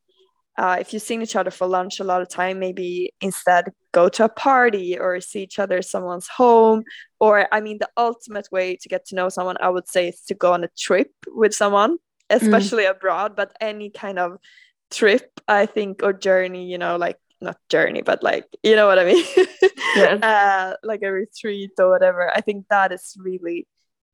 uh, 0.57 0.77
if 0.79 0.93
you've 0.93 1.01
seen 1.01 1.21
each 1.21 1.35
other 1.35 1.51
for 1.51 1.67
lunch 1.67 1.99
a 1.99 2.03
lot 2.05 2.21
of 2.21 2.29
time, 2.29 2.59
maybe 2.59 3.13
instead 3.19 3.65
go 3.91 4.07
to 4.07 4.23
a 4.23 4.29
party 4.29 4.97
or 4.97 5.19
see 5.19 5.43
each 5.43 5.59
other 5.59 5.77
at 5.77 5.85
someone's 5.85 6.29
home. 6.29 6.83
Or, 7.25 7.47
I 7.51 7.59
mean, 7.61 7.77
the 7.79 7.89
ultimate 7.97 8.47
way 8.51 8.75
to 8.81 8.87
get 8.89 9.05
to 9.07 9.15
know 9.15 9.29
someone, 9.29 9.57
I 9.59 9.69
would 9.69 9.87
say, 9.87 10.09
is 10.09 10.21
to 10.27 10.35
go 10.35 10.53
on 10.53 10.63
a 10.63 10.69
trip 10.77 11.11
with 11.41 11.53
someone, 11.55 11.93
mm. 11.97 11.99
especially 12.29 12.83
mm. 12.83 12.91
abroad, 12.91 13.35
but 13.35 13.55
any 13.59 13.89
kind 13.89 14.19
of 14.19 14.37
trip, 14.91 15.27
I 15.47 15.65
think, 15.65 16.03
or 16.03 16.13
journey, 16.13 16.65
you 16.71 16.77
know, 16.77 16.97
like 16.97 17.17
not 17.41 17.57
journey, 17.69 18.01
but 18.01 18.21
like, 18.21 18.45
you 18.61 18.75
know 18.75 18.87
what 18.87 18.99
I 18.99 19.05
mean? 19.05 19.25
yes. 19.95 20.21
uh, 20.33 20.75
like 20.83 21.01
a 21.03 21.11
retreat 21.11 21.71
or 21.79 21.89
whatever. 21.89 22.29
I 22.29 22.41
think 22.41 22.67
that 22.69 22.91
is 22.91 23.17
really 23.19 23.67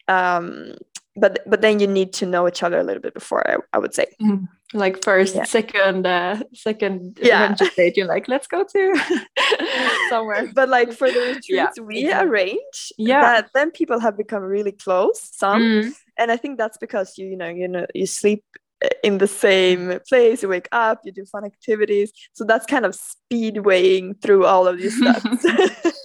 um 0.07 0.75
but 1.15 1.39
but 1.45 1.61
then 1.61 1.79
you 1.79 1.87
need 1.87 2.13
to 2.13 2.25
know 2.25 2.47
each 2.47 2.63
other 2.63 2.79
a 2.79 2.83
little 2.83 3.01
bit 3.01 3.13
before 3.13 3.47
i, 3.49 3.57
I 3.73 3.79
would 3.79 3.93
say 3.93 4.05
mm. 4.21 4.47
like 4.73 5.03
first 5.03 5.35
yeah. 5.35 5.43
second 5.43 6.07
uh, 6.07 6.41
second 6.53 7.19
yeah 7.21 7.53
date 7.75 7.97
you're 7.97 8.07
like 8.07 8.27
let's 8.27 8.47
go 8.47 8.63
to 8.63 9.19
somewhere 10.09 10.49
but 10.53 10.69
like 10.69 10.93
for 10.93 11.11
the 11.11 11.19
retreats 11.35 11.47
yeah. 11.49 11.67
we 11.81 12.11
arrange 12.11 12.93
yeah 12.97 13.21
that 13.21 13.49
then 13.53 13.71
people 13.71 13.99
have 13.99 14.17
become 14.17 14.43
really 14.43 14.71
close 14.71 15.19
some 15.33 15.61
mm. 15.61 15.93
and 16.17 16.31
i 16.31 16.37
think 16.37 16.57
that's 16.57 16.77
because 16.77 17.17
you 17.17 17.27
you 17.27 17.37
know 17.37 17.49
you 17.49 17.67
know 17.67 17.85
you 17.93 18.05
sleep 18.05 18.43
in 19.03 19.19
the 19.19 19.27
same 19.27 19.99
place 20.07 20.41
you 20.41 20.49
wake 20.49 20.67
up 20.71 21.01
you 21.03 21.11
do 21.11 21.25
fun 21.25 21.45
activities 21.45 22.11
so 22.33 22.43
that's 22.43 22.65
kind 22.65 22.85
of 22.85 22.97
speedwaying 22.97 24.19
through 24.21 24.45
all 24.45 24.67
of 24.67 24.77
these 24.77 24.97
steps 24.97 25.45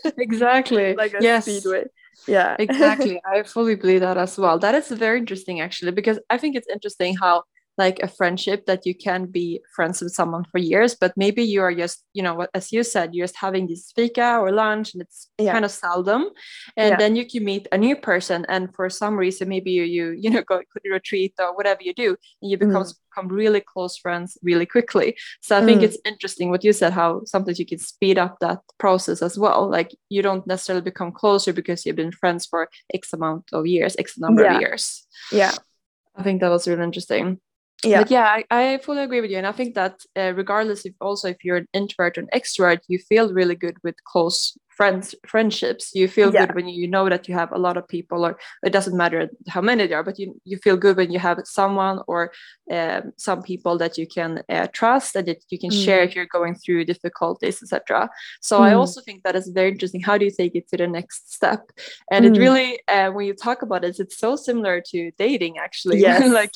exactly 0.18 0.94
like 0.94 1.14
a 1.14 1.22
yes. 1.22 1.46
speedway 1.46 1.84
yeah. 2.26 2.56
Exactly. 2.58 3.20
I 3.24 3.42
fully 3.42 3.74
believe 3.76 4.00
that 4.00 4.16
as 4.18 4.38
well. 4.38 4.58
That 4.58 4.74
is 4.74 4.88
very 4.88 5.18
interesting 5.18 5.60
actually 5.60 5.92
because 5.92 6.18
i 6.30 6.38
think 6.38 6.56
it's 6.56 6.68
interesting 6.68 7.16
how 7.20 7.42
like 7.78 7.98
a 8.02 8.08
friendship 8.08 8.66
that 8.66 8.86
you 8.86 8.94
can 8.94 9.26
be 9.26 9.60
friends 9.74 10.00
with 10.00 10.12
someone 10.12 10.44
for 10.44 10.58
years 10.58 10.94
but 10.94 11.12
maybe 11.16 11.42
you 11.42 11.60
are 11.60 11.74
just 11.74 12.04
you 12.12 12.22
know 12.22 12.46
as 12.54 12.72
you 12.72 12.82
said 12.82 13.14
you're 13.14 13.26
just 13.26 13.36
having 13.36 13.66
this 13.66 13.92
fika 13.94 14.38
or 14.38 14.50
lunch 14.52 14.94
and 14.94 15.02
it's 15.02 15.28
yeah. 15.38 15.52
kind 15.52 15.64
of 15.64 15.70
seldom 15.70 16.28
and 16.76 16.90
yeah. 16.90 16.96
then 16.96 17.16
you 17.16 17.26
can 17.26 17.44
meet 17.44 17.68
a 17.72 17.78
new 17.78 17.96
person 17.96 18.46
and 18.48 18.74
for 18.74 18.88
some 18.88 19.16
reason 19.16 19.48
maybe 19.48 19.70
you 19.70 19.82
you, 19.82 20.10
you 20.12 20.30
know 20.30 20.42
go 20.42 20.60
to 20.60 20.90
retreat 20.90 21.34
or 21.38 21.54
whatever 21.54 21.82
you 21.82 21.94
do 21.94 22.16
and 22.42 22.50
you 22.50 22.56
become 22.56 22.82
mm. 22.82 22.94
become 23.10 23.28
really 23.28 23.60
close 23.60 23.96
friends 23.96 24.38
really 24.42 24.66
quickly 24.66 25.16
so 25.40 25.56
i 25.56 25.64
think 25.64 25.80
mm. 25.80 25.84
it's 25.84 25.98
interesting 26.04 26.50
what 26.50 26.64
you 26.64 26.72
said 26.72 26.92
how 26.92 27.22
sometimes 27.24 27.58
you 27.58 27.66
can 27.66 27.78
speed 27.78 28.18
up 28.18 28.36
that 28.40 28.60
process 28.78 29.22
as 29.22 29.38
well 29.38 29.68
like 29.70 29.94
you 30.08 30.22
don't 30.22 30.46
necessarily 30.46 30.82
become 30.82 31.12
closer 31.12 31.52
because 31.52 31.84
you've 31.84 31.96
been 31.96 32.12
friends 32.12 32.46
for 32.46 32.68
x 32.94 33.12
amount 33.12 33.44
of 33.52 33.66
years 33.66 33.96
x 33.98 34.18
number 34.18 34.42
yeah. 34.42 34.54
of 34.54 34.60
years 34.60 35.06
yeah 35.32 35.52
I 36.18 36.22
think 36.22 36.40
that 36.40 36.48
was 36.48 36.66
really 36.66 36.82
interesting 36.82 37.40
yeah. 37.84 38.00
But 38.02 38.10
yeah 38.10 38.24
I, 38.24 38.44
I 38.50 38.78
fully 38.78 39.02
agree 39.02 39.20
with 39.20 39.30
you. 39.30 39.38
And 39.38 39.46
i 39.46 39.52
think 39.52 39.74
that 39.74 40.00
uh, 40.16 40.32
regardless 40.34 40.84
if 40.84 40.94
also 41.00 41.28
if 41.28 41.44
you're 41.44 41.58
an 41.58 41.68
introvert 41.72 42.18
or 42.18 42.22
an 42.22 42.28
extrovert 42.34 42.80
you 42.88 42.98
feel 42.98 43.32
really 43.32 43.54
good 43.54 43.76
with 43.82 43.96
close 44.04 44.56
friends 44.76 45.14
friendships 45.26 45.90
you 45.94 46.06
feel 46.06 46.32
yeah. 46.32 46.46
good 46.46 46.54
when 46.54 46.68
you 46.68 46.86
know 46.86 47.08
that 47.08 47.26
you 47.28 47.34
have 47.34 47.50
a 47.52 47.58
lot 47.58 47.76
of 47.76 47.88
people 47.88 48.26
or 48.26 48.38
it 48.62 48.70
doesn't 48.70 48.96
matter 48.96 49.28
how 49.48 49.60
many 49.60 49.86
there 49.86 49.98
are 49.98 50.04
but 50.04 50.18
you, 50.18 50.38
you 50.44 50.58
feel 50.58 50.76
good 50.76 50.96
when 50.96 51.10
you 51.10 51.18
have 51.18 51.38
someone 51.44 52.00
or 52.06 52.30
um, 52.70 53.12
some 53.16 53.42
people 53.42 53.78
that 53.78 53.96
you 53.96 54.06
can 54.06 54.42
uh, 54.50 54.66
trust 54.72 55.16
and 55.16 55.26
that 55.28 55.42
you 55.48 55.58
can 55.58 55.70
mm. 55.70 55.84
share 55.84 56.02
if 56.02 56.14
you're 56.14 56.26
going 56.26 56.54
through 56.54 56.84
difficulties 56.84 57.62
etc 57.62 58.08
so 58.40 58.60
mm. 58.60 58.64
i 58.64 58.74
also 58.74 59.00
think 59.00 59.22
that 59.22 59.34
is 59.34 59.48
very 59.48 59.70
interesting 59.70 60.02
how 60.02 60.18
do 60.18 60.26
you 60.26 60.30
take 60.30 60.54
it 60.54 60.68
to 60.68 60.76
the 60.76 60.86
next 60.86 61.32
step 61.32 61.70
and 62.10 62.24
mm. 62.24 62.34
it 62.34 62.38
really 62.38 62.78
uh, 62.88 63.10
when 63.10 63.24
you 63.26 63.34
talk 63.34 63.62
about 63.62 63.82
it 63.82 63.98
it's 63.98 64.18
so 64.18 64.36
similar 64.36 64.82
to 64.84 65.10
dating 65.18 65.56
actually 65.58 65.98
yes. 66.00 66.30
like 66.30 66.52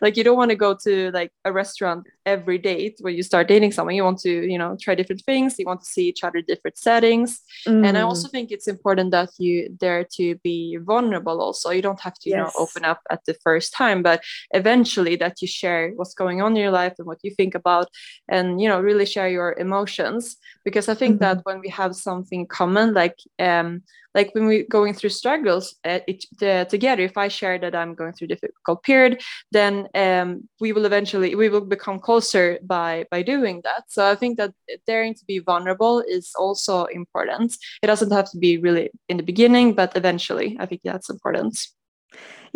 like 0.00 0.16
you 0.16 0.22
don't 0.22 0.36
want 0.36 0.50
to 0.50 0.56
go 0.56 0.74
to 0.74 1.10
like 1.10 1.32
a 1.44 1.52
restaurant 1.52 2.06
every 2.24 2.58
date 2.58 2.96
when 3.00 3.14
you 3.14 3.22
start 3.22 3.48
dating 3.48 3.72
someone 3.72 3.94
you 3.94 4.04
want 4.04 4.18
to 4.18 4.30
you 4.50 4.58
know 4.58 4.76
try 4.80 4.94
different 4.94 5.22
things 5.22 5.58
you 5.58 5.66
want 5.66 5.80
to 5.80 5.86
see 5.86 6.06
each 6.06 6.22
other 6.22 6.38
in 6.38 6.44
different 6.46 6.78
settings 6.78 7.42
Mm. 7.66 7.86
And 7.86 7.98
I 7.98 8.02
also 8.02 8.28
think 8.28 8.50
it's 8.50 8.68
important 8.68 9.10
that 9.12 9.30
you 9.38 9.68
dare 9.68 10.04
to 10.16 10.36
be 10.36 10.78
vulnerable 10.80 11.40
also. 11.40 11.70
You 11.70 11.82
don't 11.82 12.00
have 12.00 12.14
to, 12.20 12.30
you 12.30 12.36
yes. 12.36 12.54
know, 12.54 12.62
open 12.62 12.84
up 12.84 13.00
at 13.10 13.24
the 13.26 13.34
first 13.34 13.72
time, 13.72 14.02
but 14.02 14.22
eventually 14.52 15.16
that 15.16 15.40
you 15.42 15.48
share 15.48 15.92
what's 15.96 16.14
going 16.14 16.42
on 16.42 16.52
in 16.52 16.62
your 16.62 16.70
life 16.70 16.94
and 16.98 17.06
what 17.06 17.18
you 17.22 17.30
think 17.30 17.54
about 17.54 17.88
and, 18.28 18.60
you 18.60 18.68
know, 18.68 18.80
really 18.80 19.06
share 19.06 19.28
your 19.28 19.54
emotions. 19.58 20.36
Because 20.64 20.88
I 20.88 20.94
think 20.94 21.16
mm-hmm. 21.16 21.36
that 21.36 21.44
when 21.44 21.60
we 21.60 21.68
have 21.68 21.94
something 21.94 22.46
common, 22.46 22.94
like 22.94 23.18
um, 23.38 23.82
like 24.16 24.34
when 24.34 24.46
we're 24.46 24.66
going 24.78 24.94
through 24.94 25.10
struggles 25.10 25.76
uh, 25.84 26.00
it, 26.08 26.24
uh, 26.42 26.64
together 26.64 27.02
if 27.02 27.16
i 27.16 27.28
share 27.28 27.58
that 27.58 27.74
i'm 27.74 27.94
going 27.94 28.12
through 28.12 28.26
a 28.26 28.34
difficult 28.34 28.82
period 28.82 29.22
then 29.52 29.86
um, 29.94 30.48
we 30.60 30.72
will 30.72 30.86
eventually 30.86 31.34
we 31.34 31.48
will 31.48 31.66
become 31.76 32.00
closer 32.00 32.58
by 32.62 33.04
by 33.10 33.22
doing 33.22 33.60
that. 33.62 33.84
So 33.88 34.10
i 34.10 34.14
think 34.14 34.38
that 34.38 34.52
daring 34.86 35.14
to 35.14 35.24
be 35.26 35.38
vulnerable 35.38 36.02
is 36.16 36.32
also 36.38 36.84
important. 36.86 37.56
It 37.82 37.86
doesn't 37.86 38.12
have 38.12 38.30
to 38.32 38.38
be 38.38 38.58
really 38.58 38.90
in 39.08 39.16
the 39.16 39.22
beginning 39.22 39.74
but 39.74 39.96
eventually 39.96 40.56
i 40.58 40.66
think 40.66 40.80
that's 40.82 41.10
important 41.10 41.54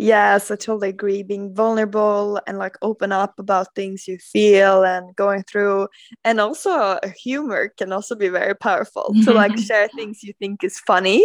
Yes, 0.01 0.49
I 0.49 0.55
totally 0.55 0.89
agree. 0.89 1.21
Being 1.21 1.53
vulnerable 1.53 2.41
and 2.47 2.57
like 2.57 2.75
open 2.81 3.11
up 3.11 3.37
about 3.37 3.75
things 3.75 4.07
you 4.07 4.17
feel 4.17 4.83
and 4.83 5.15
going 5.15 5.43
through, 5.43 5.89
and 6.23 6.41
also 6.41 6.99
humor 7.15 7.71
can 7.77 7.91
also 7.91 8.15
be 8.15 8.27
very 8.29 8.55
powerful 8.55 9.13
to 9.25 9.31
like 9.31 9.55
share 9.67 9.87
things 9.89 10.23
you 10.23 10.33
think 10.39 10.63
is 10.63 10.79
funny, 10.79 11.23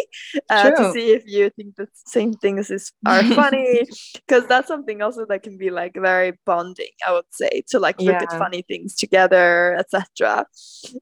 uh, 0.50 0.70
to 0.72 0.92
see 0.92 1.12
if 1.12 1.22
you 1.26 1.48
think 1.56 1.76
the 1.76 1.88
same 1.94 2.34
things 2.34 2.70
is 2.70 2.92
are 3.06 3.24
funny, 3.24 3.80
because 4.14 4.46
that's 4.46 4.68
something 4.68 5.00
also 5.00 5.24
that 5.24 5.42
can 5.42 5.56
be 5.56 5.70
like 5.70 5.94
very 5.94 6.34
bonding. 6.44 6.92
I 7.06 7.12
would 7.12 7.24
say 7.30 7.62
to 7.68 7.78
like 7.78 7.98
look 7.98 8.20
yeah. 8.20 8.24
at 8.30 8.38
funny 8.38 8.62
things 8.68 8.94
together, 8.94 9.74
etc. 9.78 10.44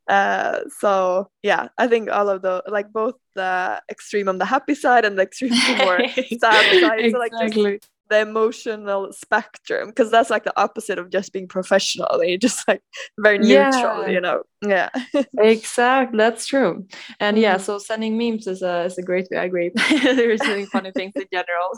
Uh, 0.07 0.61
so 0.79 1.29
yeah, 1.43 1.69
I 1.77 1.89
think 1.89 2.09
all 2.09 2.29
of 2.29 2.43
the 2.43 2.63
like 2.69 2.93
both 2.93 3.17
the 3.35 3.83
extreme 3.91 4.29
on 4.29 4.39
the 4.39 4.45
happy 4.45 4.75
side 4.75 5.05
and 5.05 5.19
the 5.19 5.23
extreme 5.23 5.51
more 5.79 6.01
sad 6.39 6.81
side. 6.81 7.11
So 7.11 7.19
like 7.19 7.33
just 7.65 7.89
the 8.11 8.21
emotional 8.21 9.13
spectrum 9.13 9.89
because 9.89 10.11
that's 10.11 10.31
like 10.31 10.45
the 10.45 10.61
opposite 10.61 10.99
of 10.99 11.11
just 11.11 11.33
being 11.33 11.49
professional. 11.49 12.09
You're 12.23 12.39
just 12.39 12.67
like 12.69 12.83
very 13.19 13.39
neutral 13.39 14.03
yeah. 14.03 14.09
you 14.09 14.21
know? 14.21 14.43
Yeah. 14.63 14.91
Exactly 15.39 16.19
that's 16.19 16.47
true. 16.47 16.87
And 17.21 17.39
yeah 17.39 17.55
mm-hmm. 17.55 17.65
so 17.65 17.79
sending 17.79 18.19
memes 18.19 18.47
is 18.47 18.63
a 18.63 18.85
is 18.85 18.99
a 18.99 19.03
great 19.03 19.29
way 19.31 19.39
i 19.39 19.45
agree. 19.45 19.71
There's 20.03 20.41
doing 20.41 20.67
funny 20.67 20.93
things 20.93 21.13
in 21.17 21.25
general. 21.33 21.71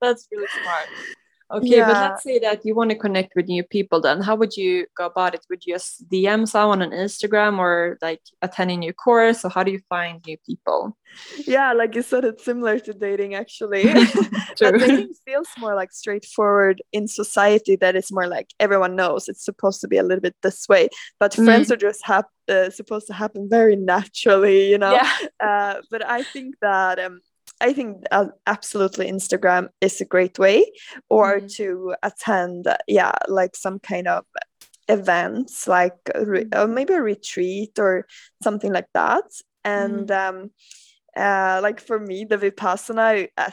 That's 0.00 0.28
really 0.30 0.46
smart 0.62 0.88
Okay, 1.52 1.78
yeah. 1.78 1.86
but 1.86 2.10
let's 2.10 2.22
say 2.22 2.38
that 2.38 2.64
you 2.64 2.74
want 2.74 2.90
to 2.90 2.96
connect 2.96 3.34
with 3.34 3.48
new 3.48 3.64
people 3.64 4.00
then. 4.00 4.20
How 4.20 4.36
would 4.36 4.56
you 4.56 4.86
go 4.96 5.06
about 5.06 5.34
it? 5.34 5.44
Would 5.50 5.66
you 5.66 5.74
just 5.74 6.08
DM 6.08 6.46
someone 6.46 6.80
on 6.80 6.90
Instagram 6.90 7.58
or 7.58 7.98
like 8.00 8.20
attend 8.40 8.70
a 8.70 8.76
new 8.76 8.92
course? 8.92 9.44
Or 9.44 9.50
how 9.50 9.64
do 9.64 9.72
you 9.72 9.80
find 9.88 10.22
new 10.26 10.36
people? 10.46 10.96
Yeah, 11.46 11.72
like 11.72 11.96
you 11.96 12.02
said, 12.02 12.24
it's 12.24 12.44
similar 12.44 12.78
to 12.78 12.92
dating 12.92 13.34
actually. 13.34 13.82
dating 14.56 15.12
feels 15.24 15.48
more 15.58 15.74
like 15.74 15.92
straightforward 15.92 16.82
in 16.92 17.08
society 17.08 17.74
that 17.76 17.96
is 17.96 18.12
more 18.12 18.28
like 18.28 18.50
everyone 18.60 18.94
knows 18.94 19.28
it's 19.28 19.44
supposed 19.44 19.80
to 19.80 19.88
be 19.88 19.96
a 19.96 20.04
little 20.04 20.22
bit 20.22 20.36
this 20.42 20.68
way. 20.68 20.88
But 21.18 21.32
mm. 21.32 21.44
friends 21.44 21.72
are 21.72 21.76
just 21.76 22.06
hap- 22.06 22.30
uh, 22.48 22.70
supposed 22.70 23.06
to 23.08 23.12
happen 23.12 23.48
very 23.48 23.76
naturally, 23.76 24.70
you 24.70 24.78
know? 24.78 24.92
Yeah. 24.92 25.12
Uh, 25.40 25.80
but 25.90 26.06
I 26.06 26.22
think 26.22 26.56
that 26.60 26.98
um, 26.98 27.20
I 27.60 27.72
think 27.72 28.04
uh, 28.10 28.26
absolutely 28.46 29.10
Instagram 29.10 29.68
is 29.80 30.00
a 30.00 30.04
great 30.04 30.38
way, 30.38 30.64
or 31.08 31.36
mm-hmm. 31.36 31.46
to 31.56 31.94
attend, 32.02 32.66
yeah, 32.86 33.12
like 33.28 33.56
some 33.56 33.78
kind 33.78 34.08
of 34.08 34.24
events, 34.88 35.68
like 35.68 35.98
re- 36.14 36.44
mm-hmm. 36.44 36.74
maybe 36.74 36.94
a 36.94 37.02
retreat 37.02 37.78
or 37.78 38.06
something 38.42 38.72
like 38.72 38.88
that. 38.94 39.24
And 39.64 40.08
mm-hmm. 40.08 40.36
um, 40.36 40.50
uh, 41.16 41.60
like 41.62 41.80
for 41.80 41.98
me, 41.98 42.24
the 42.24 42.38
Vipassana 42.38 43.28
uh, 43.36 43.50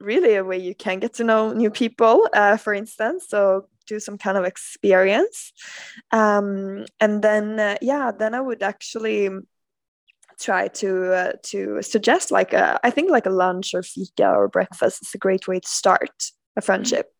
really 0.00 0.34
a 0.34 0.44
way 0.44 0.58
you 0.58 0.74
can 0.74 0.98
get 0.98 1.14
to 1.14 1.24
know 1.24 1.52
new 1.52 1.70
people, 1.70 2.28
uh, 2.32 2.56
for 2.56 2.74
instance. 2.74 3.26
So 3.28 3.68
do 3.86 4.00
some 4.00 4.18
kind 4.18 4.36
of 4.36 4.44
experience, 4.44 5.52
um, 6.10 6.84
and 6.98 7.22
then 7.22 7.58
uh, 7.60 7.76
yeah, 7.80 8.10
then 8.10 8.34
I 8.34 8.40
would 8.40 8.62
actually 8.62 9.30
try 10.38 10.68
to 10.68 11.12
uh, 11.12 11.32
to 11.44 11.82
suggest 11.82 12.30
like 12.30 12.52
a, 12.52 12.78
I 12.84 12.90
think 12.90 13.10
like 13.10 13.26
a 13.26 13.30
lunch 13.30 13.74
or 13.74 13.82
fika 13.82 14.28
or 14.28 14.48
breakfast 14.48 15.02
is 15.02 15.14
a 15.14 15.18
great 15.18 15.48
way 15.48 15.60
to 15.60 15.68
start 15.68 16.30
a 16.56 16.60
friendship. 16.60 17.10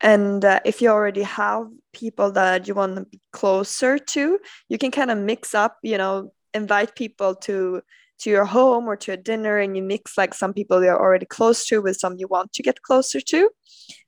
And 0.00 0.44
uh, 0.44 0.60
if 0.64 0.82
you 0.82 0.90
already 0.90 1.22
have 1.22 1.68
people 1.92 2.32
that 2.32 2.68
you 2.68 2.74
want 2.74 2.96
to 2.96 3.04
be 3.04 3.20
closer 3.32 3.98
to, 3.98 4.38
you 4.68 4.78
can 4.78 4.90
kind 4.90 5.10
of 5.10 5.18
mix 5.18 5.54
up, 5.54 5.78
you 5.82 5.96
know, 5.96 6.32
invite 6.52 6.94
people 6.94 7.34
to 7.34 7.82
to 8.18 8.30
your 8.30 8.44
home 8.44 8.88
or 8.88 8.96
to 8.96 9.12
a 9.12 9.16
dinner 9.16 9.58
and 9.58 9.76
you 9.76 9.82
mix 9.82 10.16
like 10.16 10.32
some 10.32 10.54
people 10.54 10.82
you're 10.82 10.98
already 10.98 11.26
close 11.26 11.66
to 11.66 11.82
with 11.82 11.96
some 11.96 12.16
you 12.16 12.26
want 12.28 12.52
to 12.54 12.62
get 12.62 12.82
closer 12.82 13.20
to. 13.20 13.50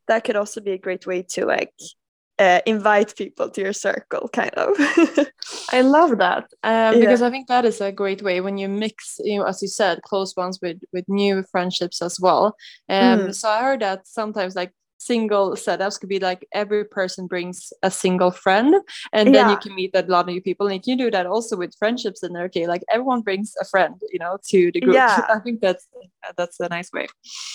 That 0.08 0.24
could 0.24 0.36
also 0.36 0.60
be 0.60 0.72
a 0.72 0.78
great 0.78 1.06
way 1.06 1.22
to 1.30 1.44
like 1.44 1.74
uh, 2.38 2.60
invite 2.66 3.14
people 3.16 3.50
to 3.50 3.60
your 3.60 3.72
circle 3.72 4.28
kind 4.32 4.54
of 4.54 4.74
i 5.72 5.80
love 5.80 6.18
that 6.18 6.44
um, 6.62 6.94
yeah. 6.94 7.00
because 7.00 7.22
i 7.22 7.30
think 7.30 7.48
that 7.48 7.64
is 7.64 7.80
a 7.80 7.92
great 7.92 8.22
way 8.22 8.40
when 8.40 8.58
you 8.58 8.68
mix 8.68 9.20
you 9.24 9.38
know 9.38 9.44
as 9.44 9.60
you 9.60 9.68
said 9.68 10.00
close 10.02 10.36
ones 10.36 10.58
with 10.62 10.78
with 10.92 11.04
new 11.08 11.42
friendships 11.50 12.00
as 12.00 12.18
well 12.20 12.56
um, 12.88 13.18
mm. 13.20 13.34
so 13.34 13.48
i 13.48 13.60
heard 13.60 13.80
that 13.80 14.06
sometimes 14.06 14.54
like 14.54 14.72
single 14.98 15.52
setups 15.52 15.98
could 15.98 16.08
be 16.08 16.18
like 16.18 16.46
every 16.52 16.84
person 16.84 17.26
brings 17.26 17.72
a 17.82 17.90
single 17.90 18.30
friend 18.30 18.74
and 19.12 19.28
then 19.34 19.46
yeah. 19.46 19.50
you 19.50 19.56
can 19.56 19.74
meet 19.74 19.90
a 19.94 20.02
lot 20.02 20.20
of 20.20 20.26
new 20.26 20.42
people 20.42 20.66
and 20.66 20.74
you 20.74 20.80
can 20.80 20.98
do 20.98 21.10
that 21.10 21.24
also 21.24 21.56
with 21.56 21.72
friendships 21.78 22.22
and 22.22 22.36
okay 22.36 22.66
like 22.66 22.82
everyone 22.90 23.20
brings 23.20 23.54
a 23.60 23.64
friend 23.64 23.94
you 24.10 24.18
know 24.18 24.36
to 24.48 24.70
the 24.72 24.80
group 24.80 24.94
yeah. 24.94 25.24
i 25.34 25.38
think 25.38 25.60
that's 25.60 25.86
that's 26.36 26.58
a 26.58 26.68
nice 26.68 26.92
way 26.92 27.06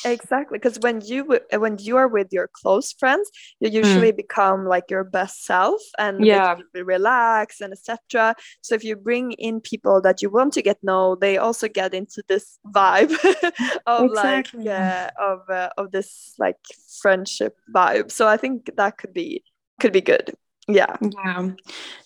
exactly 0.06 0.58
because 0.58 0.80
when 0.80 1.02
you 1.02 1.40
when 1.58 1.78
you 1.80 1.98
are 1.98 2.08
with 2.08 2.28
your 2.32 2.50
close 2.54 2.94
friends 2.94 3.30
you 3.60 3.70
mm. 3.70 3.74
usually 3.74 4.14
mm. 4.14 4.18
become 4.18 4.66
like 4.66 4.90
your 4.90 5.04
best 5.04 5.46
self 5.46 5.82
and 6.00 6.26
yeah 6.26 6.56
relax 6.74 7.60
and 7.60 7.74
etc 7.74 8.34
so 8.62 8.74
if 8.74 8.84
you 8.84 8.96
bring 8.96 9.34
in 9.34 9.60
people 9.60 10.02
that 10.02 10.22
you 10.22 10.30
want 10.30 10.54
to 10.54 10.62
get 10.62 10.78
know 10.82 11.16
they 11.16 11.38
also 11.38 11.68
get 11.68 11.94
into 11.94 12.24
this 12.30 12.58
vibe 12.74 13.12
of 13.86 14.06
exactly. 14.06 14.64
like 14.64 14.80
uh, 14.80 15.10
of 15.20 15.50
uh, 15.50 15.70
of 15.78 15.92
this 15.92 16.34
like 16.40 16.58
friendship 17.02 17.33
vibe. 17.74 18.12
So 18.12 18.28
I 18.28 18.38
think 18.38 18.70
that 18.78 18.98
could 18.98 19.14
be 19.14 19.44
could 19.80 19.94
be 19.94 20.02
good. 20.02 20.34
Yeah. 20.68 20.96
Yeah, 21.02 21.50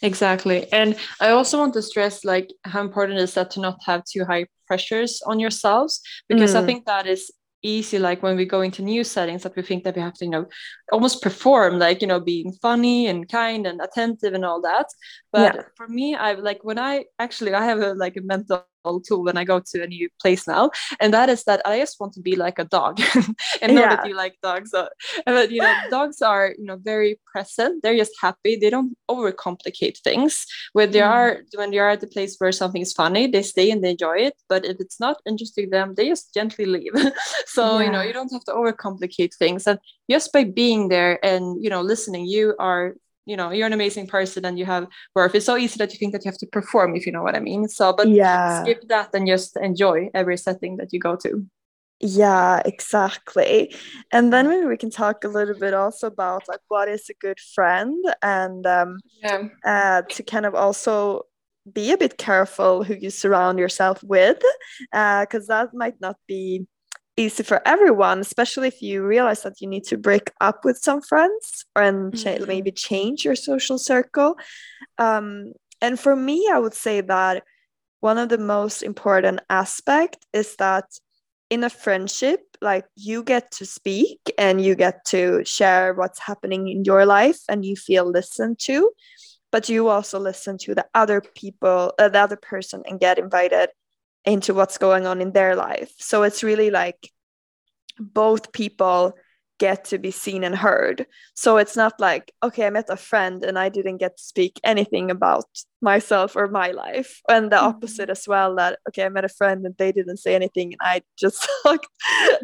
exactly. 0.02 0.72
And 0.74 0.96
I 1.22 1.30
also 1.30 1.60
want 1.60 1.74
to 1.76 1.82
stress 1.82 2.26
like 2.26 2.50
how 2.64 2.82
important 2.82 3.20
is 3.20 3.34
that 3.36 3.52
to 3.52 3.60
not 3.60 3.78
have 3.86 4.04
too 4.04 4.26
high 4.26 4.48
pressures 4.66 5.22
on 5.26 5.40
yourselves 5.40 6.02
because 6.28 6.54
mm. 6.54 6.64
I 6.64 6.66
think 6.66 6.86
that 6.86 7.06
is 7.06 7.32
easy 7.64 7.98
like 7.98 8.22
when 8.22 8.38
we 8.38 8.46
go 8.46 8.62
into 8.62 8.82
new 8.82 9.04
settings 9.04 9.44
that 9.44 9.56
we 9.56 9.64
think 9.64 9.84
that 9.84 9.96
we 9.96 10.02
have 10.02 10.14
to 10.14 10.26
you 10.26 10.32
know 10.32 10.46
almost 10.92 11.22
perform 11.22 11.80
like 11.80 12.02
you 12.02 12.08
know 12.08 12.20
being 12.20 12.54
funny 12.62 13.08
and 13.08 13.28
kind 13.30 13.66
and 13.66 13.82
attentive 13.82 14.34
and 14.34 14.46
all 14.46 14.62
that 14.62 14.86
but 15.32 15.56
yeah. 15.56 15.62
for 15.76 15.88
me 15.88 16.16
i 16.16 16.34
like 16.34 16.60
when 16.64 16.78
i 16.78 17.04
actually 17.18 17.54
i 17.54 17.66
have 17.66 17.80
a 17.80 17.94
like 17.94 18.16
a 18.16 18.22
mental 18.22 18.64
tool 19.08 19.24
when 19.24 19.38
I 19.38 19.44
go 19.44 19.60
to 19.60 19.84
a 19.84 19.88
new 19.88 20.10
place 20.22 20.48
now, 20.48 20.72
and 21.00 21.14
that 21.14 21.30
is 21.30 21.44
that 21.44 21.62
I 21.66 21.80
just 21.80 22.00
want 22.00 22.14
to 22.14 22.22
be 22.22 22.36
like 22.36 22.60
a 22.60 22.66
dog, 22.66 23.00
and 23.62 23.76
know 23.76 23.82
yeah. 23.82 23.96
that 23.96 24.08
you 24.08 24.16
like 24.16 24.36
dogs. 24.42 24.72
So, 24.72 24.90
but 25.26 25.52
you 25.52 25.62
know, 25.62 25.76
dogs 25.90 26.22
are 26.22 26.54
you 26.58 26.66
know 26.66 26.78
very 26.78 27.20
present. 27.32 27.84
They're 27.84 27.98
just 27.98 28.14
happy. 28.20 28.56
They 28.56 28.70
don't 28.70 28.96
overcomplicate 29.10 30.00
things. 30.00 30.46
When 30.74 30.92
they 30.92 31.00
mm. 31.00 31.10
are 31.10 31.42
when 31.56 31.72
they 31.72 31.80
are 31.80 31.90
at 31.90 32.02
the 32.02 32.08
place 32.08 32.36
where 32.38 32.52
something 32.52 32.82
is 32.82 32.94
funny, 32.94 33.28
they 33.28 33.44
stay 33.44 33.72
and 33.72 33.84
they 33.84 33.92
enjoy 33.92 34.18
it. 34.18 34.36
But 34.50 34.66
if 34.66 34.78
it's 34.80 35.00
not 35.00 35.22
interesting 35.26 35.70
them, 35.70 35.94
they 35.96 36.08
just 36.08 36.34
gently 36.34 36.66
leave. 36.66 36.94
so 37.46 37.80
yeah. 37.80 37.86
you 37.86 37.92
know, 37.92 38.02
you 38.02 38.14
don't 38.14 38.32
have 38.32 38.46
to 38.46 38.54
overcomplicate 38.54 39.34
things, 39.36 39.68
and 39.68 39.80
just 40.10 40.32
by 40.34 40.44
being 40.44 40.90
there 40.90 41.24
and 41.24 41.64
you 41.64 41.70
know 41.70 41.82
listening, 41.82 42.26
you 42.26 42.56
are 42.60 42.96
you 43.28 43.36
know 43.36 43.52
you're 43.52 43.68
an 43.68 43.74
amazing 43.74 44.08
person 44.08 44.46
and 44.46 44.58
you 44.58 44.66
have 44.66 44.88
worth 45.14 45.36
it's 45.36 45.46
so 45.46 45.58
easy 45.58 45.78
that 45.78 45.92
you 45.94 46.00
think 46.00 46.14
that 46.14 46.24
you 46.24 46.32
have 46.32 46.40
to 46.40 46.48
perform 46.48 46.96
if 46.96 47.06
you 47.06 47.12
know 47.12 47.22
what 47.22 47.36
i 47.36 47.40
mean. 47.40 47.68
So 47.68 47.94
but 47.94 48.08
yeah. 48.08 48.64
skip 48.64 48.82
that 48.88 49.10
and 49.14 49.28
just 49.28 49.58
enjoy 49.58 50.10
every 50.14 50.38
setting 50.38 50.78
that 50.78 50.94
you 50.94 51.00
go 51.00 51.16
to. 51.18 51.46
Yeah 52.00 52.62
exactly. 52.64 53.74
And 54.12 54.32
then 54.32 54.48
maybe 54.48 54.68
we 54.68 54.78
can 54.78 54.92
talk 54.92 55.24
a 55.24 55.28
little 55.28 55.58
bit 55.60 55.74
also 55.74 56.08
about 56.08 56.44
like 56.48 56.62
what 56.68 56.88
is 56.88 57.10
a 57.10 57.16
good 57.26 57.40
friend 57.56 58.04
and 58.22 58.66
um 58.66 59.00
yeah. 59.24 59.48
uh, 59.66 60.02
to 60.04 60.24
kind 60.24 60.46
of 60.46 60.56
also 60.56 61.24
be 61.72 61.92
a 61.92 61.98
bit 61.98 62.18
careful 62.18 62.84
who 62.84 62.94
you 62.94 63.10
surround 63.10 63.60
yourself 63.60 64.02
with 64.04 64.42
because 64.92 65.50
uh, 65.50 65.64
that 65.64 65.74
might 65.74 66.00
not 66.00 66.18
be 66.28 66.66
easy 67.18 67.44
for 67.44 67.62
everyone, 67.68 68.20
especially 68.20 68.68
if 68.68 68.82
you 68.82 69.04
realize 69.04 69.42
that 69.42 69.60
you 69.60 69.68
need 69.68 69.84
to 69.86 69.98
break 69.98 70.32
up 70.40 70.64
with 70.64 70.78
some 70.78 71.02
friends 71.02 71.66
and 71.76 72.14
mm-hmm. 72.14 72.46
maybe 72.48 72.72
change 72.72 73.26
your 73.26 73.36
social 73.36 73.78
circle. 73.78 74.38
Um, 74.98 75.54
and 75.82 76.00
for 76.00 76.16
me, 76.16 76.48
I 76.52 76.60
would 76.60 76.76
say 76.76 77.02
that 77.02 77.44
one 78.00 78.20
of 78.20 78.30
the 78.30 78.38
most 78.38 78.84
important 78.84 79.42
aspect 79.50 80.26
is 80.32 80.56
that 80.58 80.86
in 81.50 81.64
a 81.64 81.70
friendship, 81.70 82.42
like 82.62 82.86
you 82.96 83.24
get 83.24 83.52
to 83.52 83.66
speak 83.66 84.20
and 84.38 84.62
you 84.62 84.76
get 84.76 85.06
to 85.06 85.44
share 85.46 85.94
what's 85.94 86.20
happening 86.20 86.68
in 86.68 86.84
your 86.84 87.06
life 87.06 87.40
and 87.50 87.66
you 87.66 87.76
feel 87.76 88.06
listened 88.06 88.60
to, 88.60 88.92
but 89.52 89.70
you 89.70 89.88
also 89.88 90.20
listen 90.20 90.58
to 90.60 90.76
the 90.76 90.86
other 90.94 91.22
people, 91.22 91.94
uh, 91.98 92.10
the 92.10 92.20
other 92.20 92.36
person, 92.36 92.84
and 92.86 93.00
get 93.00 93.18
invited 93.18 93.70
into 94.26 94.54
what's 94.54 94.78
going 94.78 95.06
on 95.06 95.22
in 95.22 95.32
their 95.32 95.56
life. 95.56 95.92
So 96.00 96.24
it's 96.24 96.44
really 96.44 96.70
like 96.70 97.12
both 98.00 98.52
people 98.52 99.14
get 99.60 99.86
to 99.86 99.98
be 99.98 100.12
seen 100.12 100.44
and 100.44 100.56
heard. 100.56 101.06
So 101.34 101.58
it's 101.58 101.76
not 101.76 102.00
like, 102.00 102.32
okay, 102.44 102.68
I 102.68 102.70
met 102.70 102.90
a 102.90 102.98
friend 102.98 103.44
and 103.44 103.58
I 103.58 103.70
didn't 103.70 103.98
get 103.98 104.18
to 104.18 104.24
speak 104.24 104.60
anything 104.64 105.10
about 105.10 105.46
myself 105.82 106.36
or 106.36 106.48
my 106.48 106.72
life. 106.72 107.22
And 107.28 107.52
the 107.52 107.56
mm-hmm. 107.56 107.66
opposite 107.66 108.10
as 108.10 108.28
well, 108.28 108.56
that, 108.56 108.80
okay, 108.90 109.06
I 109.06 109.10
met 109.10 109.26
a 109.26 109.30
friend 109.30 109.66
and 109.66 109.76
they 109.78 109.92
didn't 109.92 110.18
say 110.18 110.36
anything 110.36 110.74
and 110.74 110.82
I 110.82 111.02
just 111.18 111.48
talked. 111.64 111.88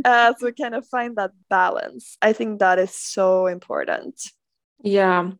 uh, 0.04 0.34
so 0.38 0.46
we 0.48 0.54
kind 0.54 0.76
of 0.76 0.88
find 0.88 1.16
that 1.18 1.32
balance. 1.50 2.18
I 2.22 2.34
think 2.34 2.60
that 2.60 2.80
is 2.80 2.96
so 2.96 3.48
important. 3.48 4.20
Yeah, 4.86 5.32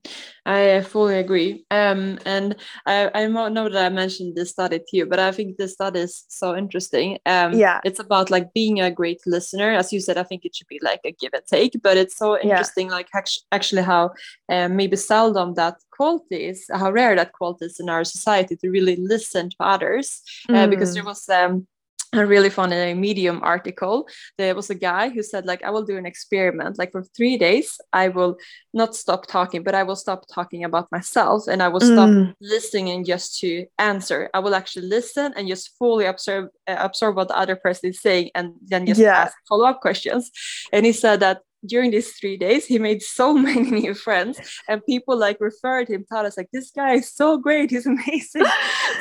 I 0.46 0.82
fully 0.82 1.18
agree. 1.18 1.66
Um, 1.70 2.18
and 2.26 2.56
I, 2.86 3.12
I 3.14 3.28
know 3.28 3.68
that 3.68 3.86
I 3.86 3.90
mentioned 3.90 4.38
this 4.38 4.52
study 4.52 4.80
to 4.80 4.98
you, 4.98 5.06
but 5.06 5.20
I 5.20 5.34
think 5.34 5.58
this 5.58 5.74
study 5.74 6.00
is 6.00 6.24
so 6.30 6.56
interesting. 6.56 7.20
Um, 7.26 7.52
yeah, 7.52 7.82
it's 7.84 8.00
about 8.00 8.32
like 8.32 8.54
being 8.54 8.80
a 8.80 8.90
great 8.90 9.20
listener. 9.26 9.74
As 9.74 9.92
you 9.92 10.00
said, 10.00 10.18
I 10.18 10.24
think 10.24 10.46
it 10.46 10.56
should 10.56 10.68
be 10.68 10.80
like 10.82 11.02
a 11.04 11.12
give 11.12 11.34
and 11.34 11.44
take, 11.46 11.76
but 11.84 11.98
it's 11.98 12.16
so 12.16 12.40
interesting, 12.40 12.88
yeah. 12.88 12.94
like 12.94 13.10
actually 13.52 13.82
how 13.82 14.12
um, 14.48 14.78
maybe 14.78 14.96
seldom 14.96 15.56
that 15.56 15.76
quality 15.92 16.48
is, 16.48 16.66
how 16.72 16.90
rare 16.90 17.14
that 17.18 17.34
quality 17.34 17.66
is 17.66 17.82
in 17.82 17.90
our 17.90 18.06
society 18.06 18.56
to 18.56 18.70
really 18.70 18.96
listen 18.96 19.50
to 19.50 19.58
others. 19.60 20.22
Uh, 20.48 20.54
mm. 20.54 20.70
Because 20.70 20.94
there 20.94 21.04
was 21.04 21.28
um, 21.28 21.68
a 22.14 22.26
really 22.26 22.50
funny 22.50 22.94
medium 22.94 23.40
article 23.44 24.08
there 24.38 24.56
was 24.56 24.70
a 24.70 24.76
guy 24.76 25.10
who 25.10 25.24
said 25.24 25.46
like 25.46 25.64
i 25.64 25.70
will 25.70 25.84
do 25.84 25.98
an 25.98 26.06
experiment 26.06 26.78
like 26.78 26.92
for 26.92 27.04
three 27.04 27.38
days 27.38 27.80
i 27.92 28.08
will 28.08 28.38
not 28.74 28.96
stop 28.96 29.26
talking 29.28 29.64
but 29.64 29.76
i 29.76 29.84
will 29.84 29.96
stop 29.96 30.26
talking 30.32 30.64
about 30.64 30.92
myself 30.92 31.48
and 31.48 31.62
i 31.62 31.68
will 31.68 31.82
stop 31.82 32.10
mm. 32.10 32.34
listening 32.40 33.04
just 33.04 33.40
to 33.40 33.66
answer 33.80 34.30
i 34.34 34.40
will 34.40 34.56
actually 34.56 34.88
listen 34.88 35.34
and 35.36 35.48
just 35.48 35.76
fully 35.78 36.06
observe 36.06 36.50
uh, 36.68 36.76
absorb 36.80 37.16
what 37.16 37.28
the 37.28 37.38
other 37.38 37.56
person 37.56 37.90
is 37.90 38.02
saying 38.02 38.30
and 38.36 38.54
then 38.62 38.86
just 38.86 39.00
yeah. 39.00 39.24
ask 39.24 39.36
follow-up 39.50 39.82
questions 39.82 40.32
and 40.72 40.86
he 40.86 40.92
said 40.92 41.20
that 41.20 41.42
during 41.66 41.92
these 41.92 42.12
three 42.14 42.38
days 42.38 42.66
he 42.66 42.80
made 42.80 43.02
so 43.02 43.34
many 43.48 43.72
new 43.72 43.94
friends 43.94 44.40
and 44.68 44.86
people 44.86 45.18
like 45.18 45.38
referred 45.40 45.88
him 45.88 46.06
taught 46.10 46.26
us 46.26 46.38
like 46.38 46.50
this 46.54 46.72
guy 46.72 46.94
is 46.94 47.14
so 47.14 47.38
great 47.38 47.70
he's 47.70 47.86
amazing 47.94 48.46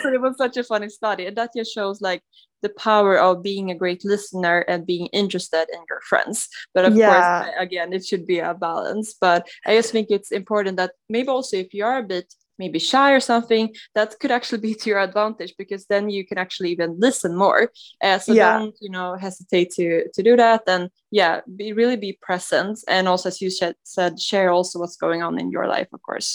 so 0.03 0.13
it 0.13 0.21
was 0.21 0.37
such 0.37 0.57
a 0.57 0.65
funny 0.65 0.89
study 0.89 1.27
and 1.27 1.37
that 1.37 1.51
just 1.57 1.73
shows 1.73 2.01
like 2.01 2.23
the 2.63 2.69
power 2.71 3.19
of 3.19 3.43
being 3.43 3.71
a 3.71 3.75
great 3.75 4.05
listener 4.05 4.61
and 4.69 4.87
being 4.87 5.07
interested 5.09 5.67
in 5.73 5.81
your 5.89 6.01
friends 6.03 6.49
but 6.75 6.85
of 6.85 6.95
yeah. 6.95 7.43
course 7.43 7.55
again 7.59 7.93
it 7.93 8.05
should 8.05 8.25
be 8.25 8.39
a 8.39 8.55
balance 8.55 9.15
but 9.21 9.47
i 9.67 9.75
just 9.75 9.91
think 9.91 10.09
it's 10.11 10.31
important 10.31 10.77
that 10.77 10.93
maybe 11.09 11.29
also 11.29 11.57
if 11.57 11.75
you 11.75 11.85
are 11.85 11.99
a 11.99 12.03
bit 12.05 12.33
maybe 12.63 12.79
shy 12.93 13.11
or 13.17 13.23
something 13.33 13.65
that 13.97 14.09
could 14.21 14.33
actually 14.37 14.63
be 14.69 14.75
to 14.81 14.87
your 14.91 15.03
advantage 15.09 15.53
because 15.63 15.83
then 15.93 16.05
you 16.17 16.23
can 16.29 16.39
actually 16.45 16.71
even 16.75 16.91
listen 17.07 17.33
more. 17.45 17.61
Uh, 18.07 18.19
so 18.25 18.33
yeah. 18.33 18.59
don't 18.59 18.77
you 18.85 18.91
know 18.97 19.09
hesitate 19.27 19.71
to 19.77 19.87
to 20.15 20.21
do 20.29 20.35
that. 20.45 20.63
And 20.75 20.83
yeah 21.21 21.35
be 21.59 21.67
really 21.81 21.99
be 22.09 22.13
present. 22.29 22.75
And 22.95 23.05
also 23.11 23.27
as 23.33 23.39
you 23.45 23.51
said, 23.51 23.75
said 23.97 24.13
share 24.31 24.51
also 24.57 24.75
what's 24.79 24.99
going 25.07 25.21
on 25.27 25.35
in 25.43 25.51
your 25.57 25.67
life 25.77 25.91
of 25.97 26.01
course. 26.09 26.31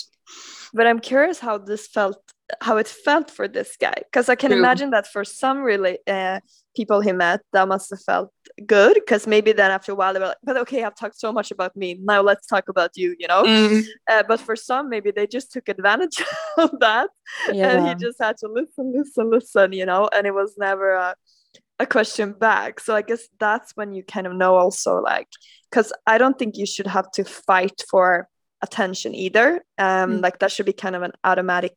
But 0.77 0.85
i'm 0.89 1.01
curious 1.11 1.37
how 1.47 1.55
this 1.69 1.83
felt 1.97 2.21
how 2.67 2.75
it 2.83 2.89
felt 3.05 3.27
for 3.37 3.47
this 3.57 3.71
guy. 3.85 3.97
Because 4.07 4.27
i 4.33 4.37
can 4.41 4.51
True. 4.51 4.61
imagine 4.63 4.89
that 4.95 5.07
for 5.13 5.23
some 5.41 5.57
really 5.71 5.95
uh, 6.15 6.39
people 6.77 6.99
he 7.07 7.13
met 7.25 7.39
that 7.53 7.67
must 7.73 7.87
have 7.93 8.03
felt 8.11 8.29
good 8.65 8.95
because 8.95 9.27
maybe 9.27 9.51
then 9.51 9.69
after 9.69 9.91
a 9.91 9.95
while 9.95 10.13
they 10.13 10.19
were 10.19 10.27
like 10.27 10.37
but 10.43 10.57
okay 10.57 10.83
i've 10.83 10.95
talked 10.95 11.19
so 11.19 11.31
much 11.31 11.51
about 11.51 11.75
me 11.75 11.99
now 12.01 12.21
let's 12.21 12.47
talk 12.47 12.69
about 12.69 12.89
you 12.95 13.15
you 13.19 13.27
know 13.27 13.43
mm. 13.43 13.85
uh, 14.09 14.23
but 14.27 14.39
for 14.39 14.55
some 14.55 14.89
maybe 14.89 15.11
they 15.11 15.27
just 15.27 15.51
took 15.51 15.69
advantage 15.69 16.21
of 16.57 16.71
that 16.79 17.09
yeah. 17.53 17.71
and 17.71 17.87
he 17.87 17.95
just 17.95 18.17
had 18.19 18.35
to 18.35 18.47
listen 18.47 18.93
listen 18.95 19.29
listen 19.29 19.73
you 19.73 19.85
know 19.85 20.09
and 20.11 20.25
it 20.25 20.33
was 20.33 20.55
never 20.57 20.93
a, 20.93 21.15
a 21.79 21.85
question 21.85 22.33
back 22.33 22.79
so 22.79 22.95
i 22.95 23.01
guess 23.01 23.27
that's 23.39 23.73
when 23.75 23.93
you 23.93 24.01
kind 24.01 24.25
of 24.25 24.33
know 24.33 24.55
also 24.55 25.01
like 25.01 25.27
because 25.69 25.93
i 26.07 26.17
don't 26.17 26.39
think 26.39 26.57
you 26.57 26.65
should 26.65 26.87
have 26.87 27.11
to 27.11 27.23
fight 27.23 27.83
for 27.89 28.27
attention 28.63 29.13
either 29.13 29.63
um 29.77 30.13
mm. 30.13 30.21
like 30.23 30.39
that 30.39 30.51
should 30.51 30.65
be 30.65 30.73
kind 30.73 30.95
of 30.95 31.03
an 31.03 31.11
automatic 31.23 31.75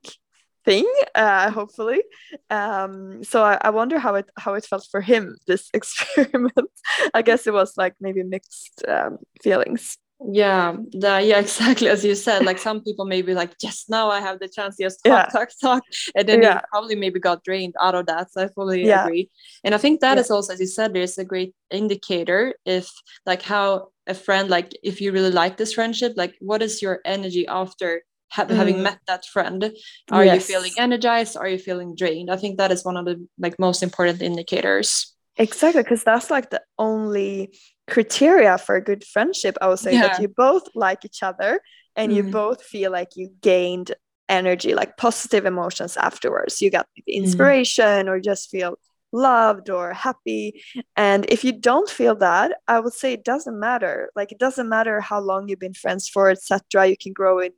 thing 0.64 0.90
uh, 1.14 1.51
hopefully 1.51 2.03
um, 2.51 3.25
so 3.25 3.42
I, 3.42 3.59
I, 3.61 3.70
wonder 3.70 3.99
how 3.99 4.14
it 4.16 4.31
how 4.37 4.55
it 4.55 4.64
felt 4.64 4.87
for 4.90 5.01
him 5.01 5.37
this 5.46 5.68
experiment 5.73 6.70
i 7.14 7.23
guess 7.23 7.46
it 7.46 7.53
was 7.53 7.77
like 7.77 7.94
maybe 8.01 8.23
mixed 8.23 8.85
um, 8.88 9.18
feelings 9.42 9.96
yeah 10.29 10.77
the, 10.92 11.23
yeah 11.23 11.38
exactly 11.46 11.88
as 11.88 12.05
you 12.05 12.14
said 12.14 12.44
like 12.44 12.59
some 12.59 12.83
people 12.83 13.07
maybe 13.07 13.33
like 13.33 13.53
yes 13.62 13.87
now 13.88 14.11
i 14.11 14.20
have 14.20 14.38
the 14.38 14.49
chance 14.49 14.77
to 14.77 14.85
just 14.85 15.03
talk 15.03 15.12
yeah. 15.12 15.25
talk 15.27 15.49
talk 15.61 15.83
and 16.14 16.29
then 16.29 16.42
yeah. 16.42 16.61
probably 16.70 16.94
maybe 16.94 17.18
got 17.18 17.42
drained 17.42 17.75
out 17.81 17.94
of 17.94 18.05
that 18.07 18.31
so 18.31 18.44
i 18.44 18.49
fully 18.49 18.85
yeah. 18.85 19.05
agree 19.05 19.31
and 19.64 19.75
i 19.75 19.79
think 19.79 20.01
that 20.01 20.18
is 20.18 20.31
also 20.31 20.53
as 20.53 20.61
you 20.61 20.66
said 20.66 20.92
there's 20.92 21.16
a 21.16 21.25
great 21.25 21.55
indicator 21.70 22.55
if 22.66 22.90
like 23.25 23.40
how 23.40 23.88
a 24.07 24.14
friend 24.14 24.51
like 24.51 24.73
if 24.83 25.01
you 25.01 25.11
really 25.11 25.31
like 25.31 25.57
this 25.57 25.73
friendship 25.73 26.12
like 26.16 26.35
what 26.40 26.61
is 26.61 26.83
your 26.83 27.01
energy 27.07 27.46
after 27.46 28.03
ha- 28.31 28.45
mm. 28.45 28.55
having 28.55 28.83
met 28.83 28.99
that 29.07 29.25
friend 29.27 29.73
are 30.11 30.25
yes. 30.25 30.35
you 30.35 30.55
feeling 30.55 30.73
energized 30.79 31.37
are 31.37 31.49
you 31.49 31.59
feeling 31.59 31.95
drained 31.95 32.31
i 32.31 32.37
think 32.37 32.59
that 32.59 32.73
is 32.73 32.85
one 32.85 32.97
of 32.97 33.05
the 33.05 33.27
like 33.38 33.59
most 33.59 33.83
important 33.83 34.23
indicators 34.23 35.14
exactly 35.37 35.83
because 35.83 36.05
that's 36.05 36.31
like 36.31 36.51
the 36.51 36.62
only 36.79 37.55
criteria 37.88 38.57
for 38.59 38.77
a 38.77 38.85
good 38.85 39.05
friendship 39.05 39.57
i 39.61 39.69
would 39.69 39.79
say 39.79 39.93
yeah. 39.93 40.09
that 40.09 40.21
you 40.21 40.29
both 40.29 40.64
like 40.75 41.05
each 41.05 41.23
other 41.23 41.61
and 41.97 42.12
mm. 42.12 42.16
you 42.16 42.23
both 42.23 42.62
feel 42.62 42.90
like 42.90 43.16
you 43.16 43.31
gained 43.40 43.93
energy 44.29 44.75
like 44.75 44.97
positive 44.97 45.45
emotions 45.45 45.97
afterwards 45.97 46.62
you 46.62 46.71
got 46.71 46.87
mm. 46.99 47.03
inspiration 47.07 48.07
mm. 48.07 48.09
or 48.09 48.21
just 48.21 48.49
feel 48.49 48.77
loved 49.12 49.70
or 49.70 49.92
happy. 49.92 50.62
And 50.96 51.27
if 51.29 51.44
you 51.44 51.53
don't 51.53 51.88
feel 51.88 52.14
that, 52.16 52.53
I 52.68 52.81
would 52.81 52.92
say 52.92 53.12
it 53.12 53.25
doesn't 53.25 53.59
matter. 53.59 54.11
Like 54.14 54.33
it 54.33 54.38
doesn't 54.38 54.68
matter 54.68 55.01
how 55.01 55.20
long 55.20 55.49
you've 55.49 55.59
been 55.59 55.75
friends 55.75 56.09
for, 56.09 56.31
etc. 56.31 56.87
You 56.87 56.96
can 56.96 57.12
grow 57.12 57.38
in 57.38 57.53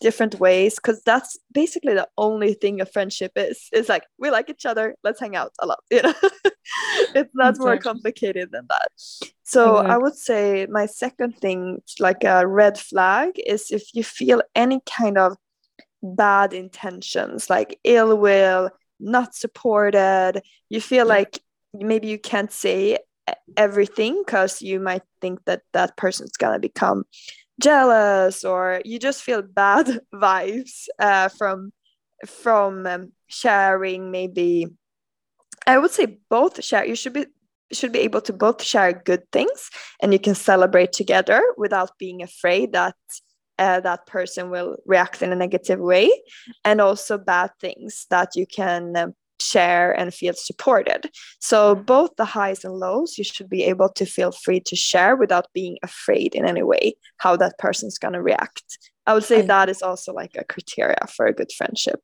different 0.00 0.40
ways 0.40 0.76
because 0.76 1.02
that's 1.02 1.38
basically 1.52 1.94
the 1.94 2.08
only 2.18 2.54
thing 2.54 2.80
a 2.80 2.86
friendship 2.86 3.32
is. 3.36 3.68
It's 3.72 3.88
like 3.88 4.04
we 4.18 4.30
like 4.30 4.50
each 4.50 4.66
other, 4.66 4.96
let's 5.04 5.20
hang 5.20 5.36
out 5.36 5.52
a 5.60 5.66
lot. 5.66 5.80
You 5.90 6.02
know, 6.02 6.14
it's 7.14 7.34
not 7.34 7.50
exactly. 7.50 7.64
more 7.66 7.78
complicated 7.78 8.50
than 8.52 8.66
that. 8.68 8.88
So 9.42 9.76
I 9.76 9.98
would 9.98 10.16
say 10.16 10.66
my 10.70 10.86
second 10.86 11.36
thing, 11.36 11.82
like 11.98 12.24
a 12.24 12.46
red 12.46 12.78
flag, 12.78 13.32
is 13.36 13.70
if 13.70 13.94
you 13.94 14.04
feel 14.04 14.42
any 14.54 14.80
kind 14.86 15.18
of 15.18 15.36
bad 16.02 16.54
intentions, 16.54 17.50
like 17.50 17.78
ill 17.84 18.16
will, 18.16 18.70
not 19.02 19.34
supported. 19.34 20.42
You 20.68 20.80
feel 20.80 21.06
like 21.06 21.40
maybe 21.74 22.08
you 22.08 22.18
can't 22.18 22.52
say 22.52 22.98
everything 23.56 24.22
because 24.24 24.62
you 24.62 24.80
might 24.80 25.02
think 25.20 25.44
that 25.44 25.62
that 25.72 25.96
person's 25.96 26.36
gonna 26.36 26.58
become 26.58 27.04
jealous 27.60 28.44
or 28.44 28.80
you 28.84 28.98
just 28.98 29.22
feel 29.22 29.42
bad 29.42 30.00
vibes 30.14 30.86
uh, 30.98 31.28
from 31.28 31.72
from 32.26 32.86
um, 32.86 33.12
sharing 33.28 34.10
maybe. 34.10 34.66
I 35.66 35.78
would 35.78 35.92
say 35.92 36.18
both 36.28 36.62
share 36.64 36.84
you 36.84 36.96
should 36.96 37.12
be 37.12 37.26
should 37.72 37.92
be 37.92 38.00
able 38.00 38.20
to 38.20 38.32
both 38.32 38.62
share 38.62 38.92
good 38.92 39.30
things 39.32 39.70
and 40.02 40.12
you 40.12 40.18
can 40.18 40.34
celebrate 40.34 40.92
together 40.92 41.42
without 41.56 41.96
being 41.98 42.22
afraid 42.22 42.72
that 42.72 42.96
uh, 43.62 43.80
that 43.80 44.06
person 44.06 44.50
will 44.50 44.76
react 44.86 45.22
in 45.22 45.32
a 45.32 45.36
negative 45.36 45.78
way 45.78 46.10
and 46.64 46.80
also 46.80 47.16
bad 47.16 47.50
things 47.60 48.06
that 48.10 48.30
you 48.34 48.44
can 48.46 48.96
um, 48.96 49.14
share 49.40 49.92
and 49.92 50.12
feel 50.12 50.34
supported. 50.34 51.10
So 51.40 51.74
both 51.74 52.10
the 52.16 52.24
highs 52.24 52.64
and 52.64 52.74
lows 52.74 53.18
you 53.18 53.24
should 53.24 53.48
be 53.48 53.62
able 53.64 53.90
to 53.90 54.04
feel 54.04 54.32
free 54.32 54.60
to 54.66 54.76
share 54.76 55.14
without 55.16 55.46
being 55.52 55.76
afraid 55.82 56.34
in 56.34 56.44
any 56.44 56.62
way 56.62 56.94
how 57.18 57.36
that 57.36 57.58
person's 57.58 57.98
going 57.98 58.14
to 58.14 58.22
react. 58.22 58.78
I 59.06 59.14
would 59.14 59.24
say 59.24 59.42
that 59.42 59.68
is 59.68 59.82
also 59.82 60.12
like 60.12 60.34
a 60.36 60.44
criteria 60.44 61.04
for 61.14 61.26
a 61.26 61.34
good 61.34 61.52
friendship 61.56 62.00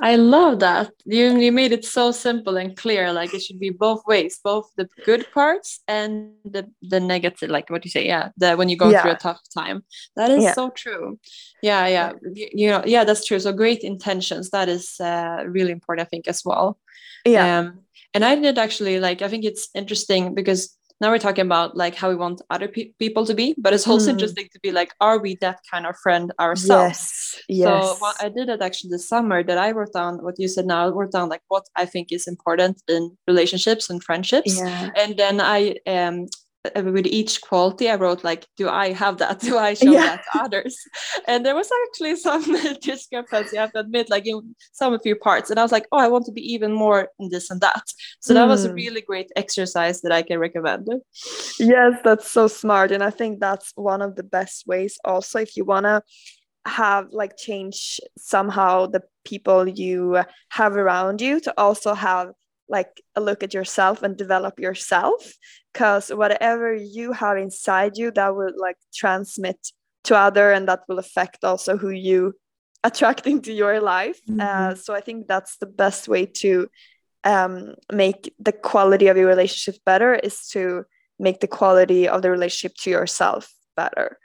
I 0.00 0.16
love 0.16 0.60
that. 0.60 0.90
You 1.04 1.38
you 1.38 1.52
made 1.52 1.72
it 1.72 1.84
so 1.84 2.12
simple 2.12 2.56
and 2.56 2.76
clear. 2.76 3.12
Like 3.12 3.34
it 3.34 3.42
should 3.42 3.60
be 3.60 3.70
both 3.70 4.06
ways, 4.06 4.38
both 4.42 4.70
the 4.76 4.88
good 5.04 5.26
parts 5.32 5.80
and 5.88 6.32
the 6.44 6.70
the 6.82 7.00
negative. 7.00 7.50
Like 7.50 7.70
what 7.70 7.84
you 7.84 7.90
say, 7.90 8.06
yeah. 8.06 8.30
The 8.36 8.56
when 8.56 8.68
you 8.68 8.76
go 8.76 8.90
yeah. 8.90 9.02
through 9.02 9.12
a 9.12 9.16
tough 9.16 9.40
time, 9.56 9.84
that 10.16 10.30
is 10.30 10.44
yeah. 10.44 10.54
so 10.54 10.70
true. 10.70 11.18
Yeah, 11.62 11.86
yeah. 11.86 12.12
You, 12.34 12.48
you, 12.52 12.70
know, 12.70 12.82
yeah, 12.84 13.04
that's 13.04 13.24
true. 13.24 13.38
So 13.38 13.52
great 13.52 13.80
intentions. 13.80 14.50
That 14.50 14.68
is 14.68 15.00
uh, 15.00 15.44
really 15.46 15.72
important, 15.72 16.06
I 16.06 16.08
think, 16.08 16.28
as 16.28 16.42
well. 16.44 16.78
Yeah. 17.24 17.58
Um, 17.58 17.80
and 18.12 18.24
I 18.24 18.36
did 18.36 18.58
actually 18.58 19.00
like. 19.00 19.22
I 19.22 19.28
think 19.28 19.44
it's 19.44 19.68
interesting 19.74 20.34
because 20.34 20.76
now 21.00 21.10
we're 21.10 21.18
talking 21.18 21.46
about 21.46 21.76
like 21.76 21.94
how 21.94 22.08
we 22.08 22.14
want 22.14 22.42
other 22.50 22.68
pe- 22.68 22.92
people 22.98 23.24
to 23.24 23.34
be 23.34 23.54
but 23.58 23.72
it's 23.72 23.86
also 23.86 24.08
mm. 24.08 24.12
interesting 24.12 24.48
to 24.52 24.60
be 24.60 24.70
like 24.70 24.92
are 25.00 25.18
we 25.18 25.36
that 25.36 25.58
kind 25.70 25.86
of 25.86 25.96
friend 25.96 26.32
ourselves 26.38 27.36
yes 27.48 27.66
yes 27.66 27.84
so 27.84 27.94
what 27.96 28.16
i 28.22 28.28
did 28.28 28.48
it 28.48 28.60
actually 28.62 28.90
this 28.90 29.08
summer 29.08 29.42
that 29.42 29.58
i 29.58 29.70
wrote 29.70 29.92
down 29.92 30.22
what 30.22 30.38
you 30.38 30.48
said 30.48 30.66
now 30.66 30.86
I 30.86 30.90
wrote 30.90 31.12
down 31.12 31.28
like 31.28 31.42
what 31.48 31.66
i 31.76 31.84
think 31.84 32.12
is 32.12 32.26
important 32.26 32.82
in 32.88 33.16
relationships 33.26 33.90
and 33.90 34.02
friendships 34.02 34.58
yeah. 34.58 34.90
and 34.96 35.16
then 35.16 35.40
i 35.40 35.76
um 35.86 36.26
with 36.76 37.06
each 37.06 37.40
quality 37.40 37.88
i 37.88 37.94
wrote 37.94 38.22
like 38.22 38.46
do 38.56 38.68
i 38.68 38.92
have 38.92 39.16
that 39.16 39.40
do 39.40 39.56
i 39.56 39.72
show 39.72 39.90
yeah. 39.90 40.00
that 40.00 40.22
to 40.30 40.42
others 40.42 40.76
and 41.26 41.44
there 41.44 41.54
was 41.54 41.70
actually 41.86 42.14
some 42.14 42.42
discrepancy 42.82 43.56
i 43.56 43.62
have 43.62 43.72
to 43.72 43.80
admit 43.80 44.10
like 44.10 44.26
in 44.26 44.54
some 44.72 44.92
of 44.92 45.00
your 45.04 45.16
parts 45.16 45.50
and 45.50 45.58
i 45.58 45.62
was 45.62 45.72
like 45.72 45.86
oh 45.92 45.98
i 45.98 46.08
want 46.08 46.24
to 46.24 46.32
be 46.32 46.42
even 46.42 46.72
more 46.72 47.08
in 47.18 47.30
this 47.30 47.50
and 47.50 47.60
that 47.62 47.84
so 48.20 48.32
mm. 48.32 48.36
that 48.36 48.46
was 48.46 48.64
a 48.64 48.68
hmm. 48.68 48.74
really 48.74 49.00
great 49.00 49.30
exercise 49.36 50.02
that 50.02 50.12
i 50.12 50.22
can 50.22 50.38
recommend 50.38 50.86
yes 51.58 51.98
that's 52.04 52.30
so 52.30 52.46
smart 52.46 52.92
and 52.92 53.02
i 53.02 53.10
think 53.10 53.40
that's 53.40 53.72
one 53.76 54.02
of 54.02 54.16
the 54.16 54.22
best 54.22 54.66
ways 54.66 54.98
also 55.04 55.38
if 55.38 55.56
you 55.56 55.64
want 55.64 55.84
to 55.84 56.02
have 56.66 57.06
like 57.10 57.36
change 57.38 58.00
somehow 58.18 58.86
the 58.86 59.02
people 59.24 59.66
you 59.66 60.22
have 60.50 60.76
around 60.76 61.20
you 61.20 61.40
to 61.40 61.54
also 61.58 61.94
have 61.94 62.32
like 62.70 63.02
a 63.16 63.20
look 63.20 63.42
at 63.42 63.52
yourself 63.52 64.02
and 64.02 64.16
develop 64.16 64.58
yourself 64.58 65.34
because 65.72 66.08
whatever 66.08 66.72
you 66.72 67.12
have 67.12 67.36
inside 67.36 67.96
you 67.96 68.10
that 68.12 68.34
will 68.34 68.52
like 68.56 68.76
transmit 68.94 69.58
to 70.04 70.16
other 70.16 70.50
and 70.52 70.68
that 70.68 70.80
will 70.88 70.98
affect 70.98 71.44
also 71.44 71.76
who 71.76 71.90
you 71.90 72.32
attract 72.84 73.26
into 73.34 73.52
your 73.52 73.80
life. 73.80 74.18
Uh, 74.28 74.32
mm-hmm. 74.32 74.40
uh, 74.40 74.74
so 74.74 74.94
i 74.94 75.00
think 75.00 75.26
that's 75.26 75.56
the 75.58 75.66
best 75.66 76.08
way 76.08 76.24
to 76.24 76.68
um, 77.24 77.74
make 77.92 78.32
the 78.38 78.52
quality 78.52 79.08
of 79.08 79.16
your 79.18 79.26
relationship 79.26 79.76
better 79.84 80.14
is 80.14 80.48
to 80.48 80.84
make 81.18 81.40
the 81.40 81.46
quality 81.46 82.08
of 82.08 82.22
the 82.22 82.30
relationship 82.30 82.74
to 82.78 82.88
yourself 82.88 83.52
better. 83.76 84.16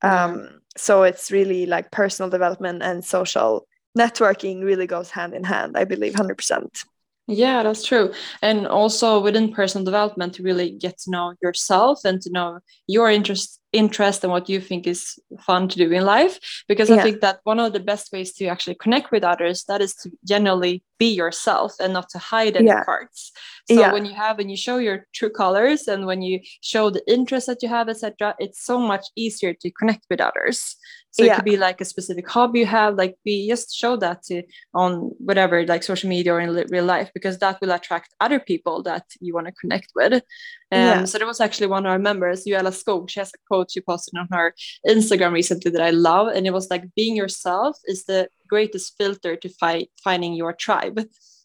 Um, 0.00 0.60
so 0.78 1.02
it's 1.02 1.30
really 1.30 1.66
like 1.66 1.90
personal 1.90 2.30
development 2.30 2.82
and 2.82 3.04
social 3.04 3.66
networking 3.98 4.62
really 4.64 4.86
goes 4.86 5.10
hand 5.10 5.34
in 5.34 5.44
hand 5.44 5.76
i 5.76 5.84
believe 5.84 6.14
100% 6.14 6.84
yeah, 7.28 7.62
that's 7.62 7.84
true. 7.84 8.12
And 8.40 8.66
also 8.66 9.20
within 9.20 9.52
personal 9.52 9.84
development, 9.84 10.34
to 10.34 10.42
really 10.42 10.70
get 10.70 10.98
to 11.00 11.10
know 11.10 11.34
yourself 11.42 12.00
and 12.04 12.20
to 12.22 12.30
know 12.30 12.60
your 12.86 13.10
interest 13.10 13.60
interest 13.72 14.24
and 14.24 14.32
what 14.32 14.48
you 14.48 14.60
think 14.60 14.86
is 14.86 15.18
fun 15.40 15.68
to 15.68 15.76
do 15.76 15.90
in 15.90 16.04
life. 16.04 16.38
Because 16.68 16.88
yeah. 16.88 16.96
I 16.96 17.02
think 17.02 17.20
that 17.20 17.40
one 17.44 17.60
of 17.60 17.72
the 17.72 17.80
best 17.80 18.12
ways 18.12 18.32
to 18.34 18.46
actually 18.46 18.76
connect 18.76 19.10
with 19.10 19.24
others, 19.24 19.64
that 19.64 19.80
is 19.80 19.94
to 19.96 20.10
generally 20.26 20.82
be 20.98 21.06
yourself 21.14 21.74
and 21.80 21.92
not 21.92 22.08
to 22.10 22.18
hide 22.18 22.56
any 22.56 22.66
yeah. 22.66 22.84
parts. 22.84 23.32
So 23.68 23.74
yeah. 23.74 23.92
when 23.92 24.04
you 24.04 24.14
have 24.14 24.38
and 24.38 24.50
you 24.50 24.56
show 24.56 24.78
your 24.78 25.06
true 25.14 25.30
colors 25.30 25.86
and 25.86 26.06
when 26.06 26.22
you 26.22 26.40
show 26.60 26.90
the 26.90 27.02
interest 27.10 27.46
that 27.46 27.62
you 27.62 27.68
have, 27.68 27.88
etc., 27.88 28.34
it's 28.38 28.64
so 28.64 28.78
much 28.78 29.06
easier 29.14 29.54
to 29.54 29.70
connect 29.70 30.06
with 30.10 30.20
others. 30.20 30.76
So 31.10 31.24
it 31.24 31.34
could 31.34 31.44
be 31.44 31.56
like 31.56 31.80
a 31.80 31.84
specific 31.84 32.28
hobby 32.28 32.60
you 32.60 32.66
have, 32.66 32.94
like 32.94 33.16
we 33.24 33.48
just 33.48 33.74
show 33.74 33.96
that 33.96 34.22
to 34.24 34.42
on 34.74 35.10
whatever, 35.18 35.66
like 35.66 35.82
social 35.82 36.08
media 36.08 36.34
or 36.34 36.40
in 36.40 36.54
real 36.70 36.84
life, 36.84 37.10
because 37.12 37.38
that 37.38 37.60
will 37.60 37.72
attract 37.72 38.14
other 38.20 38.38
people 38.38 38.82
that 38.84 39.04
you 39.20 39.34
want 39.34 39.46
to 39.46 39.52
connect 39.52 39.90
with. 39.96 40.22
Um, 40.70 40.78
yeah. 40.80 41.04
So 41.04 41.18
there 41.18 41.26
was 41.26 41.40
actually 41.40 41.68
one 41.68 41.86
of 41.86 41.90
our 41.90 41.98
members, 41.98 42.44
Yuela 42.44 42.72
Skog, 42.72 43.08
she 43.08 43.20
has 43.20 43.30
a 43.34 43.38
quote 43.46 43.70
she 43.70 43.80
posted 43.80 44.18
on 44.18 44.28
her 44.32 44.54
Instagram 44.86 45.32
recently 45.32 45.70
that 45.70 45.82
I 45.82 45.90
love. 45.90 46.28
And 46.28 46.46
it 46.46 46.52
was 46.52 46.68
like, 46.70 46.84
being 46.94 47.16
yourself 47.16 47.78
is 47.84 48.04
the 48.04 48.28
greatest 48.48 48.94
filter 48.98 49.36
to 49.36 49.48
fight 49.48 49.90
finding 50.04 50.34
your 50.34 50.52
tribe. 50.52 50.98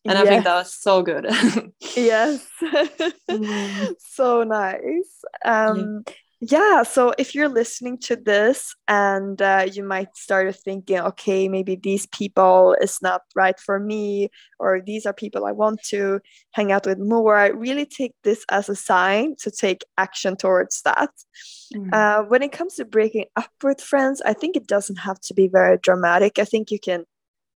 And 0.06 0.18
yes. 0.18 0.22
I 0.22 0.26
think 0.26 0.44
that 0.44 0.56
was 0.56 0.74
so 0.74 1.02
good. 1.02 1.26
yes. 1.96 2.46
mm. 3.30 3.96
So 4.00 4.44
nice. 4.44 5.22
Um, 5.46 6.04
yeah 6.06 6.14
yeah 6.52 6.84
so 6.84 7.14
if 7.18 7.34
you're 7.34 7.48
listening 7.48 7.98
to 7.98 8.18
this 8.18 8.76
and 8.90 9.42
uh, 9.42 9.66
you 9.72 9.82
might 9.82 10.16
start 10.16 10.54
thinking 10.56 11.00
okay 11.00 11.48
maybe 11.48 11.76
these 11.76 12.06
people 12.08 12.76
is 12.82 13.02
not 13.02 13.22
right 13.34 13.60
for 13.60 13.80
me 13.80 14.30
or 14.60 14.82
these 14.86 15.06
are 15.06 15.14
people 15.14 15.46
i 15.46 15.52
want 15.52 15.82
to 15.84 16.20
hang 16.52 16.72
out 16.72 16.86
with 16.86 17.00
more 17.00 17.38
I 17.38 17.48
really 17.48 17.86
take 17.86 18.14
this 18.24 18.44
as 18.50 18.68
a 18.68 18.76
sign 18.76 19.36
to 19.40 19.52
take 19.52 19.86
action 19.98 20.36
towards 20.36 20.82
that 20.82 21.12
mm. 21.74 21.94
uh, 21.94 22.24
when 22.24 22.44
it 22.44 22.52
comes 22.52 22.76
to 22.76 22.86
breaking 22.86 23.26
up 23.38 23.52
with 23.64 23.80
friends 23.80 24.22
i 24.26 24.34
think 24.34 24.58
it 24.58 24.68
doesn't 24.68 24.98
have 24.98 25.22
to 25.22 25.34
be 25.34 25.48
very 25.48 25.78
dramatic 25.78 26.40
i 26.40 26.46
think 26.46 26.72
you 26.72 26.80
can 26.80 27.06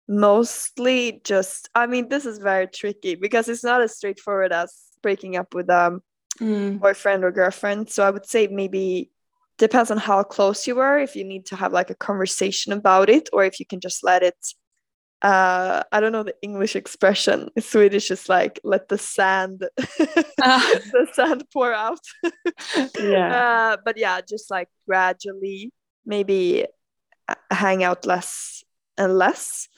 mostly 0.09 1.21
just 1.25 1.69
i 1.75 1.87
mean 1.87 2.09
this 2.09 2.25
is 2.25 2.39
very 2.39 2.69
tricky 2.69 3.17
because 3.17 3.49
it's 3.49 3.65
not 3.65 3.83
as 3.83 3.97
straightforward 3.97 4.53
as 4.53 4.73
breaking 5.03 5.35
up 5.37 5.53
with 5.55 5.69
um 5.69 6.01
mm. 6.41 6.79
boyfriend 6.79 7.25
or 7.25 7.33
girlfriend. 7.33 7.91
So 7.91 8.05
I 8.05 8.11
would 8.11 8.27
say 8.27 8.47
maybe 8.47 9.11
depends 9.59 9.91
on 9.91 9.99
how 9.99 10.23
close 10.23 10.67
you 10.67 10.79
are. 10.81 10.99
If 10.99 11.17
you 11.17 11.25
need 11.25 11.47
to 11.47 11.57
have 11.57 11.73
like 11.73 11.91
a 11.91 11.95
conversation 11.95 12.73
about 12.73 13.09
it, 13.09 13.29
or 13.33 13.45
if 13.45 13.61
you 13.61 13.67
can 13.67 13.81
just 13.81 14.05
let 14.05 14.23
it. 14.23 14.37
Uh, 15.23 15.83
I 15.91 16.01
don't 16.01 16.13
know 16.13 16.23
the 16.23 16.35
English 16.43 16.77
expression. 16.77 17.49
Swedish 17.59 18.11
is 18.11 18.29
like 18.29 18.61
let 18.65 18.89
the 18.89 18.99
sand, 18.99 19.67
uh. 19.79 19.79
the 20.93 21.09
sand 21.15 21.45
pour 21.53 21.73
out. 21.73 22.01
yeah. 23.01 23.73
Uh, 23.73 23.77
but 23.85 23.97
yeah, 23.97 24.21
just 24.21 24.51
like 24.51 24.69
gradually, 24.87 25.73
maybe 26.05 26.67
uh, 27.29 27.35
hang 27.51 27.83
out 27.83 28.05
less 28.05 28.63
and 28.99 29.17
less. 29.17 29.69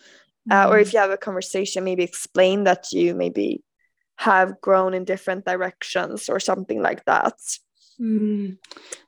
Uh, 0.51 0.69
or 0.69 0.79
if 0.79 0.91
mm. 0.91 0.93
you 0.95 0.99
have 0.99 1.11
a 1.11 1.17
conversation, 1.17 1.85
maybe 1.85 2.03
explain 2.03 2.65
that 2.65 2.91
you 2.91 3.15
maybe 3.15 3.63
have 4.19 4.61
grown 4.61 4.95
in 4.95 5.05
different 5.05 5.45
directions 5.45 6.29
or 6.29 6.41
something 6.41 6.83
like 6.83 7.05
that? 7.07 7.35
Mm, 8.01 8.59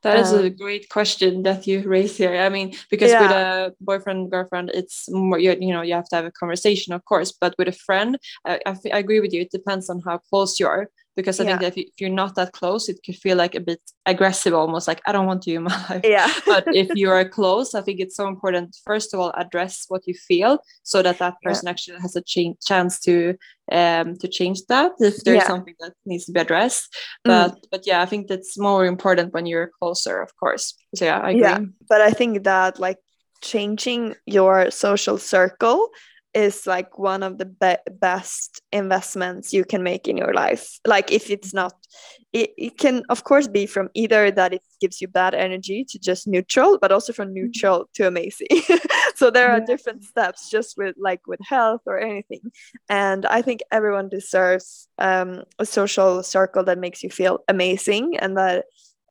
that 0.03 0.19
is 0.19 0.33
a 0.33 0.47
um, 0.47 0.57
great 0.57 0.89
question 0.89 1.45
that 1.45 1.67
you 1.67 1.83
raise 1.83 2.17
here. 2.17 2.35
I 2.35 2.49
mean, 2.49 2.75
because 2.91 3.11
yeah. 3.11 3.23
with 3.23 3.31
a 3.31 3.75
boyfriend, 3.81 4.31
girlfriend, 4.31 4.71
it's 4.75 5.09
more, 5.11 5.39
you, 5.39 5.57
you 5.61 5.73
know, 5.73 5.83
you 5.83 5.95
have 5.95 6.09
to 6.09 6.17
have 6.17 6.25
a 6.25 6.33
conversation, 6.33 6.93
of 6.93 7.05
course, 7.05 7.33
but 7.33 7.55
with 7.57 7.69
a 7.69 7.73
friend, 7.73 8.19
I, 8.45 8.61
I, 8.67 8.77
I 8.93 8.99
agree 8.99 9.21
with 9.21 9.33
you. 9.33 9.43
It 9.43 9.53
depends 9.53 9.91
on 9.91 10.01
how 10.01 10.19
close 10.19 10.59
you 10.59 10.67
are 10.67 10.91
because 11.21 11.39
I 11.39 11.45
yeah. 11.45 11.59
think 11.59 11.61
that 11.61 11.81
if, 11.81 12.01
you, 12.01 12.07
are 12.07 12.21
not 12.23 12.35
that 12.37 12.53
close, 12.53 12.89
it 12.89 12.99
could 13.05 13.17
feel 13.17 13.37
like 13.37 13.55
a 13.55 13.61
bit 13.61 13.81
aggressive, 14.07 14.55
almost 14.55 14.89
like 14.89 15.01
I 15.07 15.13
don't 15.13 15.27
want 15.27 15.47
you 15.47 15.59
in 15.59 15.65
my 15.65 15.87
life. 15.91 16.01
Yeah. 16.05 16.33
but 16.47 16.65
if 16.75 16.89
you 16.95 17.11
are 17.11 17.29
close, 17.29 17.75
I 17.75 17.83
think 17.83 18.01
it's 18.01 18.17
so 18.17 18.27
important. 18.27 18.77
First 18.85 19.13
of 19.13 19.21
all, 19.21 19.33
address 19.37 19.85
what 19.89 20.07
you 20.07 20.15
feel 20.15 20.59
so 20.83 21.03
that 21.03 21.19
that 21.19 21.35
person 21.43 21.67
yeah. 21.67 21.71
actually 21.71 22.01
has 22.01 22.17
a 22.17 22.23
ch- 22.23 22.59
chance 22.67 23.01
to 23.01 23.35
um 23.73 24.17
to 24.17 24.27
change 24.27 24.59
that 24.69 24.91
if 24.99 25.23
there's 25.23 25.43
yeah. 25.43 25.47
something 25.47 25.77
that 25.79 25.93
needs 26.05 26.25
to 26.27 26.33
be 26.33 26.41
addressed. 26.41 26.89
Mm. 27.27 27.31
But 27.31 27.51
mm. 27.53 27.65
but 27.71 27.87
yeah, 27.87 28.01
I 28.03 28.07
think 28.07 28.29
that's 28.29 28.59
more 28.59 28.85
important 28.87 29.35
when 29.35 29.47
you're 29.47 29.71
closer, 29.79 30.23
of 30.23 30.31
course. 30.37 30.75
So 30.97 31.05
yeah, 31.05 31.21
I 31.21 31.31
agree. 31.31 31.43
Yeah, 31.43 31.61
but 31.89 32.01
I 32.01 32.11
think 32.11 32.45
that 32.45 32.81
like 32.81 32.99
changing 33.43 34.15
your 34.27 34.71
social 34.71 35.19
circle 35.19 35.91
is 36.35 36.67
like 36.67 36.99
one 36.99 37.23
of 37.23 37.39
the 37.39 37.47
be- 37.47 37.93
best 38.01 38.63
investments 38.73 39.53
you 39.53 39.65
can 39.65 39.83
make 39.83 40.07
in 40.07 40.17
your 40.17 40.33
life. 40.33 40.79
Like 40.87 41.11
if 41.11 41.31
it's 41.31 41.53
not 41.53 41.75
it, 42.33 42.51
it 42.57 42.79
can 42.79 43.03
of 43.09 43.25
course 43.25 43.49
be 43.49 43.67
from 43.67 43.89
either 43.95 44.31
that 44.31 44.53
it 44.53 44.63
gives 44.81 45.01
you 45.01 45.09
bad 45.09 45.35
energy 45.35 45.85
to 45.89 45.99
just 45.99 46.29
neutral 46.29 46.79
but 46.81 46.93
also 46.93 47.13
from 47.13 47.29
mm-hmm. 47.29 47.47
neutral 47.47 47.89
to 47.95 48.07
amazing. 48.07 48.49
So 49.17 49.31
there 49.31 49.51
are 49.51 49.61
different 49.61 50.05
steps 50.05 50.49
just 50.49 50.79
with 50.79 50.95
like 50.99 51.27
with 51.27 51.41
health 51.47 51.83
or 51.85 51.99
anything. 51.99 52.41
And 52.89 53.27
i 53.27 53.43
think 53.43 53.61
everyone 53.71 54.09
deserves 54.09 54.89
um, 54.99 55.43
a 55.59 55.67
social 55.67 56.23
circle 56.23 56.65
that 56.65 56.79
makes 56.79 57.03
you 57.03 57.11
feel 57.11 57.41
amazing 57.49 58.17
and 58.19 58.37
that 58.39 58.65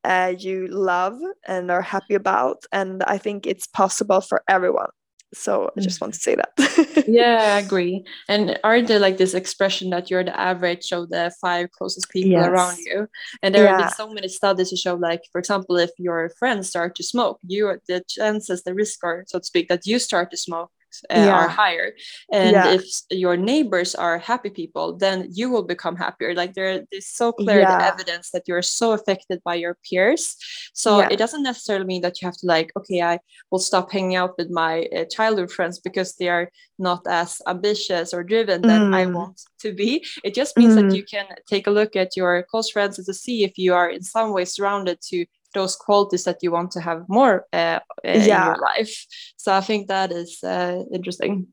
uh, 0.03 0.34
you 0.36 0.67
love 0.67 1.19
and 1.47 1.69
are 1.69 1.82
happy 1.82 2.15
about. 2.15 2.63
And 2.71 3.03
i 3.03 3.17
think 3.17 3.45
it's 3.45 3.67
possible 3.67 4.21
for 4.21 4.41
everyone 4.47 4.89
so 5.34 5.72
I 5.76 5.80
mm. 5.80 5.84
just 5.84 6.02
want 6.02 6.13
to 6.13 6.20
say 6.20 6.36
that. 6.36 7.06
yeah, 7.08 7.56
I 7.56 7.60
agree. 7.65 8.04
And 8.28 8.60
aren't 8.63 8.88
there 8.88 9.00
like 9.00 9.18
this 9.18 9.34
expression 9.34 9.89
that 9.92 10.10
you're 10.10 10.24
the 10.24 10.39
average 10.39 10.92
of 10.92 11.10
the 11.10 11.32
five 11.39 11.72
closest 11.72 12.10
people 12.10 12.32
yes. 12.32 12.48
around 12.48 12.78
you? 12.80 13.08
And 13.44 13.54
there 13.54 13.65
yeah. 13.65 13.88
are 13.88 13.92
so 13.92 14.12
many 14.12 14.28
studies 14.28 14.70
to 14.70 14.76
show, 14.76 14.96
like, 14.96 15.22
for 15.32 15.39
example, 15.39 15.78
if 15.78 15.92
your 15.98 16.32
friends 16.39 16.70
start 16.70 16.96
to 16.96 17.04
smoke, 17.04 17.39
you 17.46 17.80
the 17.88 18.04
chances, 18.08 18.63
the 18.63 18.74
risk 18.74 19.04
are, 19.04 19.24
so 19.28 19.39
to 19.39 19.46
speak, 19.46 19.68
that 19.70 19.86
you 19.86 20.00
start 20.00 20.32
to 20.32 20.38
smoke 20.38 20.72
uh, 21.10 21.19
yeah. 21.19 21.34
are 21.34 21.47
higher 21.47 21.93
and 22.32 22.52
yeah. 22.52 22.71
if 22.71 22.84
your 23.10 23.38
neighbors 23.38 23.95
are 23.95 24.17
happy 24.17 24.49
people 24.49 24.97
then 24.97 25.28
you 25.32 25.49
will 25.49 25.63
become 25.63 25.95
happier 25.95 26.34
like 26.34 26.54
there 26.54 26.84
is 26.91 27.08
so 27.08 27.32
clear 27.32 27.60
yeah. 27.60 27.91
evidence 27.93 28.32
that 28.32 28.43
you're 28.47 28.62
so 28.62 28.91
affected 28.91 29.41
by 29.43 29.56
your 29.56 29.78
peers 29.88 30.36
so 30.73 30.99
it 30.99 31.17
doesn't 31.17 31.43
necessarily 31.43 31.86
mean 31.86 32.02
that 32.02 32.21
you 32.21 32.28
have 32.28 32.38
to 32.38 32.47
like 32.47 32.71
okay 32.78 33.02
i 33.02 33.19
will 33.52 33.60
stop 33.60 33.91
hanging 33.91 34.15
out 34.15 34.34
with 34.38 34.49
my 34.49 34.88
uh, 34.95 35.06
childhood 35.06 35.52
friends 35.52 35.80
because 35.80 36.15
they 36.15 36.30
are 36.30 36.49
not 36.78 37.02
as 37.08 37.41
ambitious 37.47 38.13
or 38.13 38.23
driven 38.23 38.62
mm. 38.62 38.95
i 38.95 39.06
want 39.06 39.41
to 39.60 39.73
be 39.73 40.04
it 40.23 40.34
just 40.34 40.58
means 40.58 40.75
mm. 40.75 40.89
that 40.89 40.95
you 40.95 41.04
can 41.04 41.25
take 41.47 41.67
a 41.67 41.71
look 41.71 41.95
at 41.95 42.15
your 42.15 42.43
close 42.49 42.69
friends 42.69 42.97
and 42.97 43.06
to 43.06 43.13
see 43.13 43.43
if 43.43 43.58
you 43.58 43.73
are 43.73 43.89
in 43.89 44.02
some 44.02 44.34
way 44.34 44.45
surrounded 44.45 44.99
to 45.02 45.25
those 45.53 45.75
qualities 45.75 46.23
that 46.23 46.38
you 46.41 46.51
want 46.51 46.71
to 46.71 46.81
have 46.81 47.03
more 47.07 47.45
uh, 47.53 47.79
yeah. 48.03 48.13
in 48.13 48.25
your 48.25 48.57
life. 48.57 49.05
So 49.38 49.53
I 49.53 49.62
think 49.62 49.88
that 49.88 50.12
is 50.12 50.43
uh, 50.43 50.83
interesting. 50.93 51.47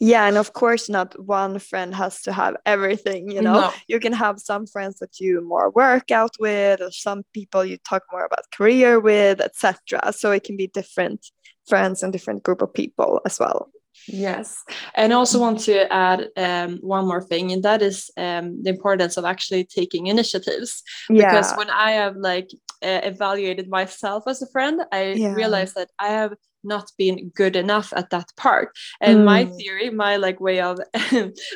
Yeah, 0.00 0.26
and 0.26 0.36
of 0.36 0.52
course, 0.52 0.88
not 0.88 1.18
one 1.26 1.58
friend 1.58 1.94
has 1.94 2.22
to 2.22 2.32
have 2.32 2.56
everything. 2.64 3.30
You 3.30 3.42
know, 3.42 3.60
no. 3.60 3.72
you 3.86 4.00
can 4.00 4.12
have 4.12 4.38
some 4.38 4.66
friends 4.66 4.98
that 5.00 5.20
you 5.20 5.46
more 5.46 5.70
work 5.70 6.10
out 6.10 6.34
with, 6.40 6.80
or 6.80 6.90
some 6.90 7.22
people 7.34 7.64
you 7.64 7.76
talk 7.78 8.02
more 8.10 8.24
about 8.24 8.50
career 8.50 8.98
with, 9.00 9.40
etc. 9.40 10.12
So 10.12 10.30
it 10.32 10.44
can 10.44 10.56
be 10.56 10.68
different 10.68 11.26
friends 11.68 12.02
and 12.02 12.12
different 12.12 12.42
group 12.42 12.62
of 12.62 12.72
people 12.72 13.20
as 13.26 13.38
well. 13.38 13.70
Yes, 14.06 14.64
and 14.94 15.12
I 15.12 15.16
also 15.16 15.38
want 15.38 15.60
to 15.60 15.92
add 15.92 16.28
um, 16.36 16.78
one 16.80 17.06
more 17.06 17.22
thing, 17.22 17.52
and 17.52 17.62
that 17.64 17.82
is 17.82 18.10
um, 18.16 18.62
the 18.62 18.70
importance 18.70 19.16
of 19.16 19.24
actually 19.24 19.64
taking 19.64 20.06
initiatives. 20.06 20.82
Yeah. 21.10 21.30
Because 21.30 21.52
when 21.56 21.68
I 21.68 21.92
have 21.92 22.16
like 22.16 22.48
uh, 22.82 23.00
evaluated 23.04 23.68
myself 23.68 24.24
as 24.26 24.42
a 24.42 24.46
friend, 24.46 24.82
I 24.92 25.12
yeah. 25.12 25.32
realized 25.32 25.74
that 25.74 25.90
I 25.98 26.08
have 26.08 26.34
not 26.64 26.90
been 26.98 27.30
good 27.30 27.56
enough 27.56 27.92
at 27.96 28.10
that 28.10 28.28
part 28.36 28.76
and 29.00 29.18
mm. 29.18 29.24
my 29.24 29.44
theory 29.44 29.90
my 29.90 30.16
like 30.16 30.40
way 30.40 30.60
of 30.60 30.78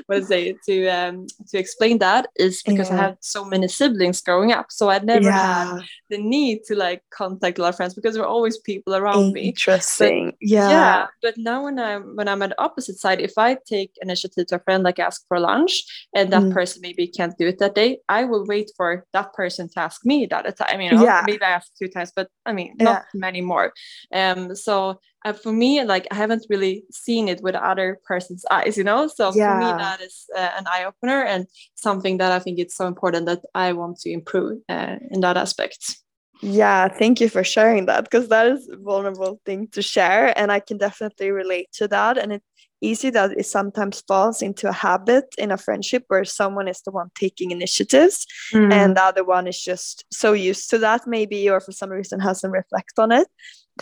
what 0.06 0.16
to 0.16 0.24
say 0.24 0.54
to 0.66 0.88
um 0.88 1.26
to 1.48 1.58
explain 1.58 1.98
that 1.98 2.28
is 2.36 2.62
because 2.62 2.88
yeah. 2.88 2.94
i 2.94 3.02
had 3.02 3.16
so 3.20 3.44
many 3.44 3.68
siblings 3.68 4.20
growing 4.20 4.52
up 4.52 4.66
so 4.70 4.88
i 4.88 4.98
never 4.98 5.24
yeah. 5.24 5.74
had 5.74 5.82
the 6.10 6.18
need 6.18 6.62
to 6.64 6.74
like 6.74 7.02
contact 7.10 7.58
a 7.58 7.62
lot 7.62 7.70
of 7.70 7.76
friends 7.76 7.94
because 7.94 8.14
there 8.14 8.22
were 8.22 8.28
always 8.28 8.58
people 8.58 8.94
around 8.94 9.32
me 9.32 9.48
interesting 9.48 10.26
but, 10.26 10.34
yeah 10.40 10.68
yeah 10.68 11.06
but 11.20 11.34
now 11.36 11.64
when 11.64 11.78
i'm 11.78 12.16
when 12.16 12.28
i'm 12.28 12.42
at 12.42 12.50
the 12.50 12.62
opposite 12.62 12.98
side 12.98 13.20
if 13.20 13.36
i 13.36 13.56
take 13.66 13.92
initiative 14.02 14.46
to 14.46 14.56
a 14.56 14.60
friend 14.60 14.82
like 14.82 14.98
ask 14.98 15.26
for 15.28 15.38
lunch 15.40 15.84
and 16.14 16.32
that 16.32 16.42
mm. 16.42 16.52
person 16.52 16.80
maybe 16.82 17.06
can't 17.06 17.36
do 17.38 17.46
it 17.46 17.58
that 17.58 17.74
day 17.74 17.98
i 18.08 18.24
will 18.24 18.46
wait 18.46 18.70
for 18.76 19.04
that 19.12 19.32
person 19.32 19.68
to 19.68 19.80
ask 19.80 20.04
me 20.04 20.26
that 20.26 20.46
at 20.46 20.56
time 20.56 20.80
you 20.80 20.90
know 20.90 21.02
yeah. 21.02 21.22
maybe 21.26 21.42
i 21.42 21.50
ask 21.50 21.70
two 21.78 21.88
times 21.88 22.12
but 22.14 22.28
i 22.46 22.52
mean 22.52 22.74
not 22.78 23.04
many 23.14 23.40
more 23.40 23.72
um 24.14 24.54
so 24.54 24.91
uh, 25.24 25.32
for 25.32 25.52
me 25.52 25.82
like 25.84 26.06
i 26.10 26.14
haven't 26.14 26.44
really 26.48 26.84
seen 26.90 27.28
it 27.28 27.42
with 27.42 27.54
other 27.54 27.98
person's 28.04 28.44
eyes 28.50 28.76
you 28.76 28.84
know 28.84 29.06
so 29.06 29.32
yeah. 29.34 29.52
for 29.52 29.58
me 29.58 29.82
that 29.82 30.00
is 30.00 30.26
uh, 30.36 30.50
an 30.56 30.64
eye-opener 30.66 31.22
and 31.22 31.46
something 31.74 32.18
that 32.18 32.32
i 32.32 32.38
think 32.38 32.58
it's 32.58 32.76
so 32.76 32.86
important 32.86 33.26
that 33.26 33.40
i 33.54 33.72
want 33.72 33.98
to 33.98 34.10
improve 34.10 34.58
uh, 34.68 34.96
in 35.10 35.20
that 35.20 35.36
aspect 35.36 35.96
yeah 36.40 36.88
thank 36.88 37.20
you 37.20 37.28
for 37.28 37.44
sharing 37.44 37.86
that 37.86 38.04
because 38.04 38.28
that 38.28 38.46
is 38.46 38.68
a 38.68 38.76
vulnerable 38.76 39.40
thing 39.46 39.68
to 39.68 39.82
share 39.82 40.36
and 40.38 40.50
i 40.50 40.60
can 40.60 40.78
definitely 40.78 41.30
relate 41.30 41.68
to 41.72 41.86
that 41.86 42.18
and 42.18 42.32
it's 42.32 42.46
easy 42.82 43.10
that 43.10 43.30
it 43.38 43.46
sometimes 43.46 44.02
falls 44.06 44.42
into 44.42 44.68
a 44.68 44.72
habit 44.72 45.24
in 45.38 45.50
a 45.50 45.56
friendship 45.56 46.04
where 46.08 46.24
someone 46.24 46.68
is 46.68 46.82
the 46.82 46.90
one 46.90 47.10
taking 47.14 47.50
initiatives 47.52 48.26
mm. 48.52 48.72
and 48.72 48.96
the 48.96 49.02
other 49.02 49.24
one 49.24 49.46
is 49.46 49.62
just 49.62 50.04
so 50.12 50.32
used 50.32 50.68
to 50.68 50.78
that 50.78 51.06
maybe 51.06 51.48
or 51.48 51.60
for 51.60 51.72
some 51.72 51.90
reason 51.90 52.20
hasn't 52.20 52.52
reflect 52.52 52.98
on 52.98 53.12
it 53.12 53.28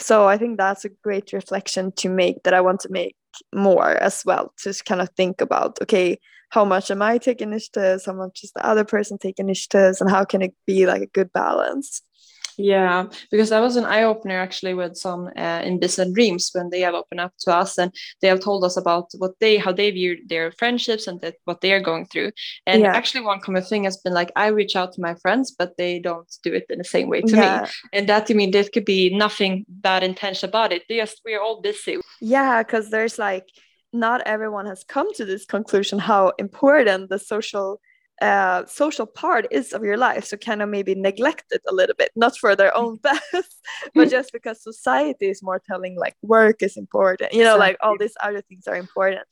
so 0.01 0.29
i 0.29 0.37
think 0.37 0.57
that's 0.57 0.85
a 0.85 0.91
great 1.03 1.33
reflection 1.33 1.93
to 1.93 2.09
make 2.09 2.43
that 2.43 2.55
i 2.55 2.61
want 2.61 2.81
to 2.81 2.91
make 2.91 3.15
more 3.55 3.91
as 4.03 4.25
well 4.25 4.53
to 4.59 4.73
kind 4.85 5.01
of 5.01 5.09
think 5.17 5.41
about 5.41 5.79
okay 5.81 6.19
how 6.51 6.65
much 6.65 6.91
am 6.91 7.01
i 7.01 7.17
taking 7.17 7.49
initiatives? 7.49 8.07
How 8.07 8.13
much 8.13 8.41
is 8.43 8.53
the 8.53 8.67
other 8.67 8.85
person 8.85 9.19
taking 9.19 9.47
initiatives? 9.47 10.01
And 10.01 10.11
how 10.11 10.25
can 10.25 10.43
it 10.43 10.53
be 10.67 10.85
like 10.85 11.01
a 11.01 11.07
good 11.07 11.33
balance 11.33 12.03
yeah, 12.61 13.07
because 13.31 13.51
that 13.51 13.61
was 13.61 13.77
an 13.77 13.85
eye 13.85 14.03
opener 14.03 14.39
actually 14.39 14.75
with 14.75 14.97
some 14.97 15.31
uh, 15.37 15.63
in 15.65 15.79
Business 15.79 16.07
and 16.07 16.15
Dreams 16.15 16.51
when 16.53 16.71
they 16.71 16.81
have 16.81 16.95
opened 16.95 17.21
up 17.21 17.33
to 17.41 17.55
us 17.55 17.79
and 17.79 17.93
they 18.21 18.29
have 18.29 18.41
told 18.41 18.65
us 18.65 18.77
about 18.77 19.11
what 19.19 19.33
they 19.41 19.57
how 19.57 19.73
they 19.73 19.91
view 19.91 20.19
their 20.27 20.53
friendships 20.53 21.07
and 21.07 21.21
that, 21.21 21.37
what 21.45 21.61
they 21.61 21.73
are 21.73 21.81
going 21.81 22.07
through. 22.07 22.33
And 22.67 22.83
yeah. 22.83 22.95
actually, 22.95 23.23
one 23.23 23.41
common 23.41 23.63
thing 23.63 23.85
has 23.85 23.97
been 23.97 24.13
like 24.13 24.33
I 24.37 24.49
reach 24.49 24.77
out 24.77 24.93
to 24.93 25.01
my 25.01 25.15
friends, 25.15 25.55
but 25.57 25.77
they 25.77 25.99
don't 25.99 26.31
do 26.43 26.53
it 26.53 26.67
in 26.69 26.79
the 26.79 26.85
same 26.85 27.09
way 27.09 27.23
to 27.23 27.37
yeah. 27.37 27.63
me. 27.63 27.69
And 27.93 28.09
that 28.09 28.27
to 28.27 28.35
me, 28.35 28.47
there 28.47 28.65
could 28.65 28.85
be 28.85 29.15
nothing 29.15 29.65
bad 29.69 30.03
intention 30.03 30.49
about 30.49 30.73
it. 30.73 30.83
They 30.89 30.97
just 30.97 31.21
we're 31.25 31.41
all 31.41 31.61
busy. 31.61 31.99
Yeah, 32.21 32.63
because 32.63 32.91
there's 32.91 33.19
like 33.19 33.47
not 33.93 34.23
everyone 34.23 34.67
has 34.67 34.85
come 34.85 35.13
to 35.15 35.25
this 35.25 35.45
conclusion 35.45 35.99
how 35.99 36.33
important 36.39 37.11
the 37.11 37.19
social 37.19 37.81
uh, 38.21 38.67
social 38.67 39.07
part 39.07 39.47
is 39.51 39.73
of 39.73 39.83
your 39.83 39.97
life 39.97 40.25
so 40.25 40.37
kind 40.37 40.61
of 40.61 40.69
maybe 40.69 40.95
neglect 40.95 41.45
it 41.53 41.63
a 41.69 41.73
little 41.73 41.95
bit 41.97 42.11
not 42.15 42.37
for 42.37 42.55
their 42.55 42.77
own 42.77 42.97
best 43.03 43.61
but 43.95 44.11
just 44.11 44.33
because 44.33 44.63
society 44.63 45.29
is 45.29 45.43
more 45.43 45.61
telling 45.67 45.97
like 45.97 46.15
work 46.23 46.63
is 46.63 46.77
important 46.77 47.33
you 47.33 47.43
know 47.43 47.57
exactly. 47.57 47.67
like 47.67 47.77
all 47.81 47.97
these 47.99 48.17
other 48.23 48.43
things 48.43 48.67
are 48.67 48.77
important 48.77 49.23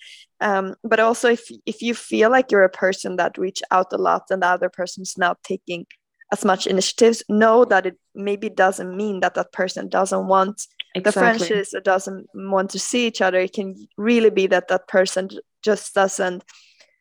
um, 0.41 0.75
but 0.83 1.01
also 1.01 1.29
if 1.29 1.51
if 1.67 1.83
you 1.83 1.95
feel 1.95 2.31
like 2.31 2.51
you're 2.51 2.63
a 2.63 2.71
person 2.71 3.17
that 3.17 3.37
reach 3.37 3.63
out 3.71 3.93
a 3.93 3.99
lot 3.99 4.23
and 4.31 4.43
the 4.43 4.47
other 4.47 4.71
person's 4.71 5.19
not 5.19 5.43
taking 5.43 5.87
as 6.33 6.45
much 6.45 6.67
initiatives 6.67 7.23
know 7.29 7.65
that 7.65 7.87
it 7.87 7.99
maybe 8.15 8.49
doesn't 8.49 8.97
mean 8.97 9.21
that 9.21 9.35
that 9.35 9.53
person 9.53 9.89
doesn't 9.89 10.29
want 10.29 10.67
exactly. 10.95 11.01
the 11.03 11.13
friendships 11.13 11.75
or 11.75 11.81
doesn't 11.81 12.27
want 12.35 12.71
to 12.71 12.79
see 12.79 13.07
each 13.07 13.21
other 13.21 13.39
it 13.39 13.53
can 13.53 13.75
really 13.99 14.31
be 14.31 14.47
that 14.47 14.69
that 14.69 14.89
person 14.89 15.29
just 15.63 15.95
doesn't 15.95 16.43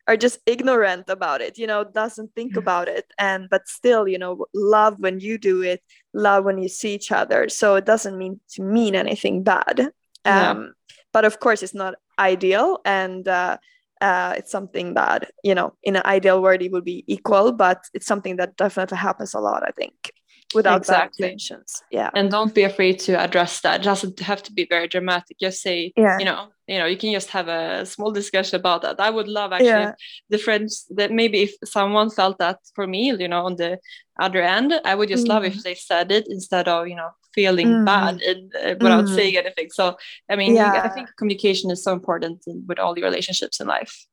are 0.08 0.16
just 0.16 0.38
ignorant 0.46 1.08
about 1.08 1.40
it 1.40 1.58
you 1.58 1.66
know 1.66 1.84
doesn't 1.84 2.34
think 2.34 2.56
about 2.56 2.88
it. 2.88 3.06
And 3.18 3.48
but 3.50 3.68
still 3.68 4.08
you 4.08 4.18
know 4.18 4.46
love 4.54 4.96
when 4.98 5.20
you 5.20 5.38
do 5.38 5.62
it 5.62 5.82
love 6.14 6.44
when 6.44 6.58
you 6.58 6.68
see 6.68 6.94
each 6.94 7.12
other. 7.12 7.48
So 7.48 7.76
it 7.76 7.84
doesn't 7.84 8.18
mean 8.18 8.40
to 8.54 8.62
mean 8.62 8.94
anything 8.94 9.44
bad. 9.44 9.92
Yeah. 10.24 10.50
um 10.50 10.74
but 11.12 11.24
of 11.24 11.38
course 11.40 11.62
it's 11.62 11.74
not 11.74 11.94
ideal. 12.18 12.80
And 12.84 13.28
uh, 13.28 13.58
uh, 14.00 14.34
it's 14.36 14.50
something 14.50 14.94
that 14.94 15.30
you 15.42 15.54
know 15.54 15.74
in 15.82 15.96
an 15.96 16.02
ideal 16.04 16.42
world 16.42 16.62
it 16.62 16.72
would 16.72 16.84
be 16.84 17.04
equal 17.06 17.52
but 17.52 17.84
it's 17.94 18.06
something 18.06 18.36
that 18.36 18.56
definitely 18.56 18.96
happens 18.96 19.34
a 19.34 19.40
lot 19.40 19.64
i 19.66 19.72
think 19.72 20.12
without 20.54 20.78
exactly. 20.78 21.22
bad 21.22 21.32
intentions 21.32 21.82
yeah 21.90 22.10
and 22.14 22.30
don't 22.30 22.54
be 22.54 22.62
afraid 22.62 22.98
to 22.98 23.12
address 23.18 23.60
that 23.60 23.80
it 23.80 23.84
doesn't 23.84 24.18
have 24.20 24.42
to 24.42 24.52
be 24.52 24.66
very 24.68 24.88
dramatic 24.88 25.38
just 25.38 25.60
say 25.60 25.92
yeah. 25.96 26.18
you 26.18 26.24
know 26.24 26.48
you 26.66 26.78
know 26.78 26.86
you 26.86 26.96
can 26.96 27.12
just 27.12 27.30
have 27.30 27.48
a 27.48 27.84
small 27.84 28.10
discussion 28.10 28.56
about 28.58 28.82
that 28.82 28.98
i 29.00 29.10
would 29.10 29.28
love 29.28 29.52
actually 29.52 29.68
yeah. 29.68 29.92
the 30.30 30.38
friends 30.38 30.86
that 30.90 31.12
maybe 31.12 31.42
if 31.42 31.54
someone 31.64 32.10
felt 32.10 32.38
that 32.38 32.58
for 32.74 32.86
me 32.86 33.12
you 33.12 33.28
know 33.28 33.44
on 33.44 33.56
the 33.56 33.78
other 34.20 34.42
end 34.42 34.72
i 34.84 34.94
would 34.94 35.08
just 35.08 35.26
mm. 35.26 35.28
love 35.28 35.44
if 35.44 35.56
mm. 35.56 35.62
they 35.62 35.74
said 35.74 36.10
it 36.10 36.26
instead 36.28 36.66
of 36.66 36.88
you 36.88 36.96
know 36.96 37.10
feeling 37.34 37.68
mm. 37.68 37.84
bad 37.84 38.20
and, 38.22 38.52
uh, 38.56 38.74
without 38.80 39.04
mm. 39.04 39.14
saying 39.14 39.36
anything 39.36 39.68
so 39.70 39.96
i 40.30 40.36
mean 40.36 40.54
yeah. 40.54 40.82
i 40.82 40.88
think 40.88 41.08
communication 41.16 41.70
is 41.70 41.82
so 41.84 41.92
important 41.92 42.42
in, 42.46 42.64
with 42.66 42.78
all 42.78 42.94
the 42.94 43.02
relationships 43.02 43.60
in 43.60 43.66
life 43.66 44.06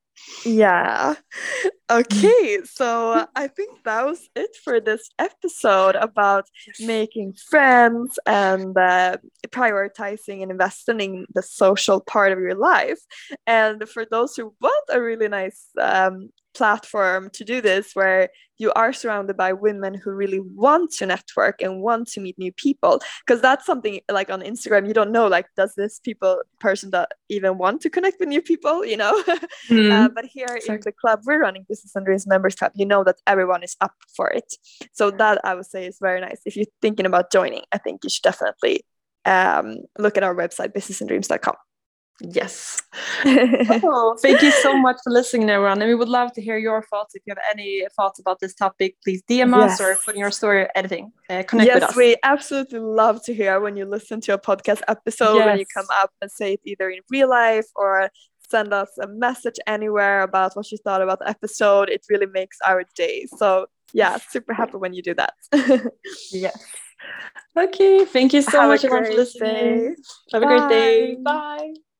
yeah. 0.45 1.15
Okay, 1.89 2.59
so 2.63 3.27
I 3.35 3.47
think 3.47 3.83
that 3.83 4.05
was 4.05 4.27
it 4.35 4.55
for 4.63 4.79
this 4.79 5.09
episode 5.19 5.95
about 5.95 6.45
making 6.79 7.33
friends 7.33 8.17
and 8.25 8.75
uh, 8.77 9.17
prioritizing 9.49 10.41
and 10.41 10.51
investing 10.51 10.99
in 10.99 11.25
the 11.33 11.43
social 11.43 12.01
part 12.01 12.31
of 12.31 12.39
your 12.39 12.55
life. 12.55 12.99
And 13.45 13.87
for 13.87 14.05
those 14.09 14.35
who 14.35 14.55
want 14.59 14.89
a 14.91 14.99
really 15.01 15.27
nice 15.27 15.67
um, 15.79 16.29
platform 16.55 17.29
to 17.33 17.43
do 17.43 17.61
this 17.61 17.91
where 17.93 18.29
you 18.57 18.71
are 18.73 18.93
surrounded 18.93 19.35
by 19.35 19.51
women 19.51 19.93
who 19.93 20.11
really 20.11 20.39
want 20.39 20.91
to 20.91 21.05
network 21.05 21.61
and 21.61 21.81
want 21.81 22.07
to 22.07 22.21
meet 22.21 22.39
new 22.39 22.53
people. 22.53 23.01
Because 23.25 23.41
that's 23.41 23.65
something 23.65 23.99
like 24.09 24.29
on 24.29 24.41
instagram 24.41 24.87
you 24.87 24.93
don't 24.93 25.11
know 25.11 25.27
like 25.27 25.47
does 25.57 25.73
this 25.75 25.99
people 25.99 26.41
person 26.59 26.91
that 26.91 27.09
even 27.29 27.57
want 27.57 27.81
to 27.81 27.89
connect 27.89 28.19
with 28.19 28.29
new 28.29 28.41
people 28.41 28.85
you 28.85 28.97
know? 28.97 29.23
Mm, 29.69 29.91
uh, 29.91 30.09
but 30.09 30.25
here 30.25 30.45
exactly. 30.45 30.75
in 30.75 30.81
the 30.85 30.91
club 30.91 31.21
we're 31.25 31.39
running 31.39 31.65
business 31.67 31.95
and 31.95 32.05
dreams 32.05 32.27
members 32.27 32.55
club 32.55 32.71
you 32.75 32.85
know 32.85 33.03
that 33.03 33.15
everyone 33.25 33.63
is 33.63 33.75
up 33.81 33.93
for 34.15 34.29
it. 34.29 34.53
So 34.93 35.11
that 35.11 35.43
i 35.43 35.55
would 35.55 35.65
say 35.65 35.85
is 35.87 35.97
very 35.99 36.21
nice. 36.21 36.39
If 36.45 36.55
you're 36.55 36.65
thinking 36.81 37.05
about 37.05 37.31
joining 37.31 37.63
i 37.71 37.77
think 37.77 38.03
you 38.03 38.09
should 38.09 38.23
definitely 38.23 38.85
um, 39.25 39.77
look 39.97 40.17
at 40.17 40.23
our 40.23 40.35
website 40.35 40.73
businessandreams.com 40.73 41.55
Yes. 42.21 42.81
oh, 43.25 44.17
thank 44.21 44.41
you 44.41 44.51
so 44.51 44.77
much 44.77 44.97
for 45.03 45.11
listening, 45.11 45.49
everyone. 45.49 45.81
And 45.81 45.89
we 45.89 45.95
would 45.95 46.07
love 46.07 46.31
to 46.33 46.41
hear 46.41 46.57
your 46.57 46.81
thoughts. 46.83 47.13
If 47.13 47.23
you 47.25 47.31
have 47.31 47.43
any 47.51 47.85
thoughts 47.95 48.19
about 48.19 48.39
this 48.39 48.55
topic, 48.55 48.95
please 49.03 49.21
DM 49.29 49.51
yes. 49.51 49.73
us 49.73 49.81
or 49.81 49.95
put 50.05 50.15
in 50.15 50.21
your 50.21 50.31
story 50.31 50.61
or 50.61 50.69
anything. 50.75 51.11
Uh, 51.29 51.43
connect 51.43 51.67
yes, 51.67 51.81
with 51.81 51.89
us. 51.89 51.95
we 51.95 52.15
absolutely 52.23 52.79
love 52.79 53.21
to 53.25 53.33
hear 53.33 53.59
when 53.59 53.75
you 53.75 53.85
listen 53.85 54.21
to 54.21 54.33
a 54.33 54.37
podcast 54.37 54.81
episode, 54.87 55.35
yes. 55.35 55.45
when 55.45 55.59
you 55.59 55.65
come 55.73 55.87
up 55.91 56.11
and 56.21 56.31
say 56.31 56.53
it 56.53 56.61
either 56.63 56.89
in 56.89 57.01
real 57.09 57.29
life 57.29 57.67
or 57.75 58.09
send 58.49 58.73
us 58.73 58.97
a 59.01 59.07
message 59.07 59.55
anywhere 59.67 60.21
about 60.21 60.55
what 60.55 60.71
you 60.71 60.77
thought 60.77 61.01
about 61.01 61.19
the 61.19 61.27
episode. 61.27 61.89
It 61.89 62.05
really 62.09 62.27
makes 62.27 62.57
our 62.65 62.83
day. 62.95 63.27
So, 63.37 63.67
yeah, 63.93 64.17
super 64.29 64.53
happy 64.53 64.77
when 64.77 64.93
you 64.93 65.01
do 65.01 65.15
that. 65.15 65.33
yes. 66.31 66.57
Okay. 67.57 68.05
Thank 68.05 68.33
you 68.33 68.41
so 68.41 68.61
Have 68.61 68.69
much, 68.69 68.85
everyone, 68.85 69.05
for 69.11 69.17
listening. 69.17 69.53
Day. 69.53 69.95
Have 70.31 70.41
Bye. 70.41 70.55
a 70.55 70.57
great 70.57 70.69
day. 70.69 71.15
Bye. 71.21 71.73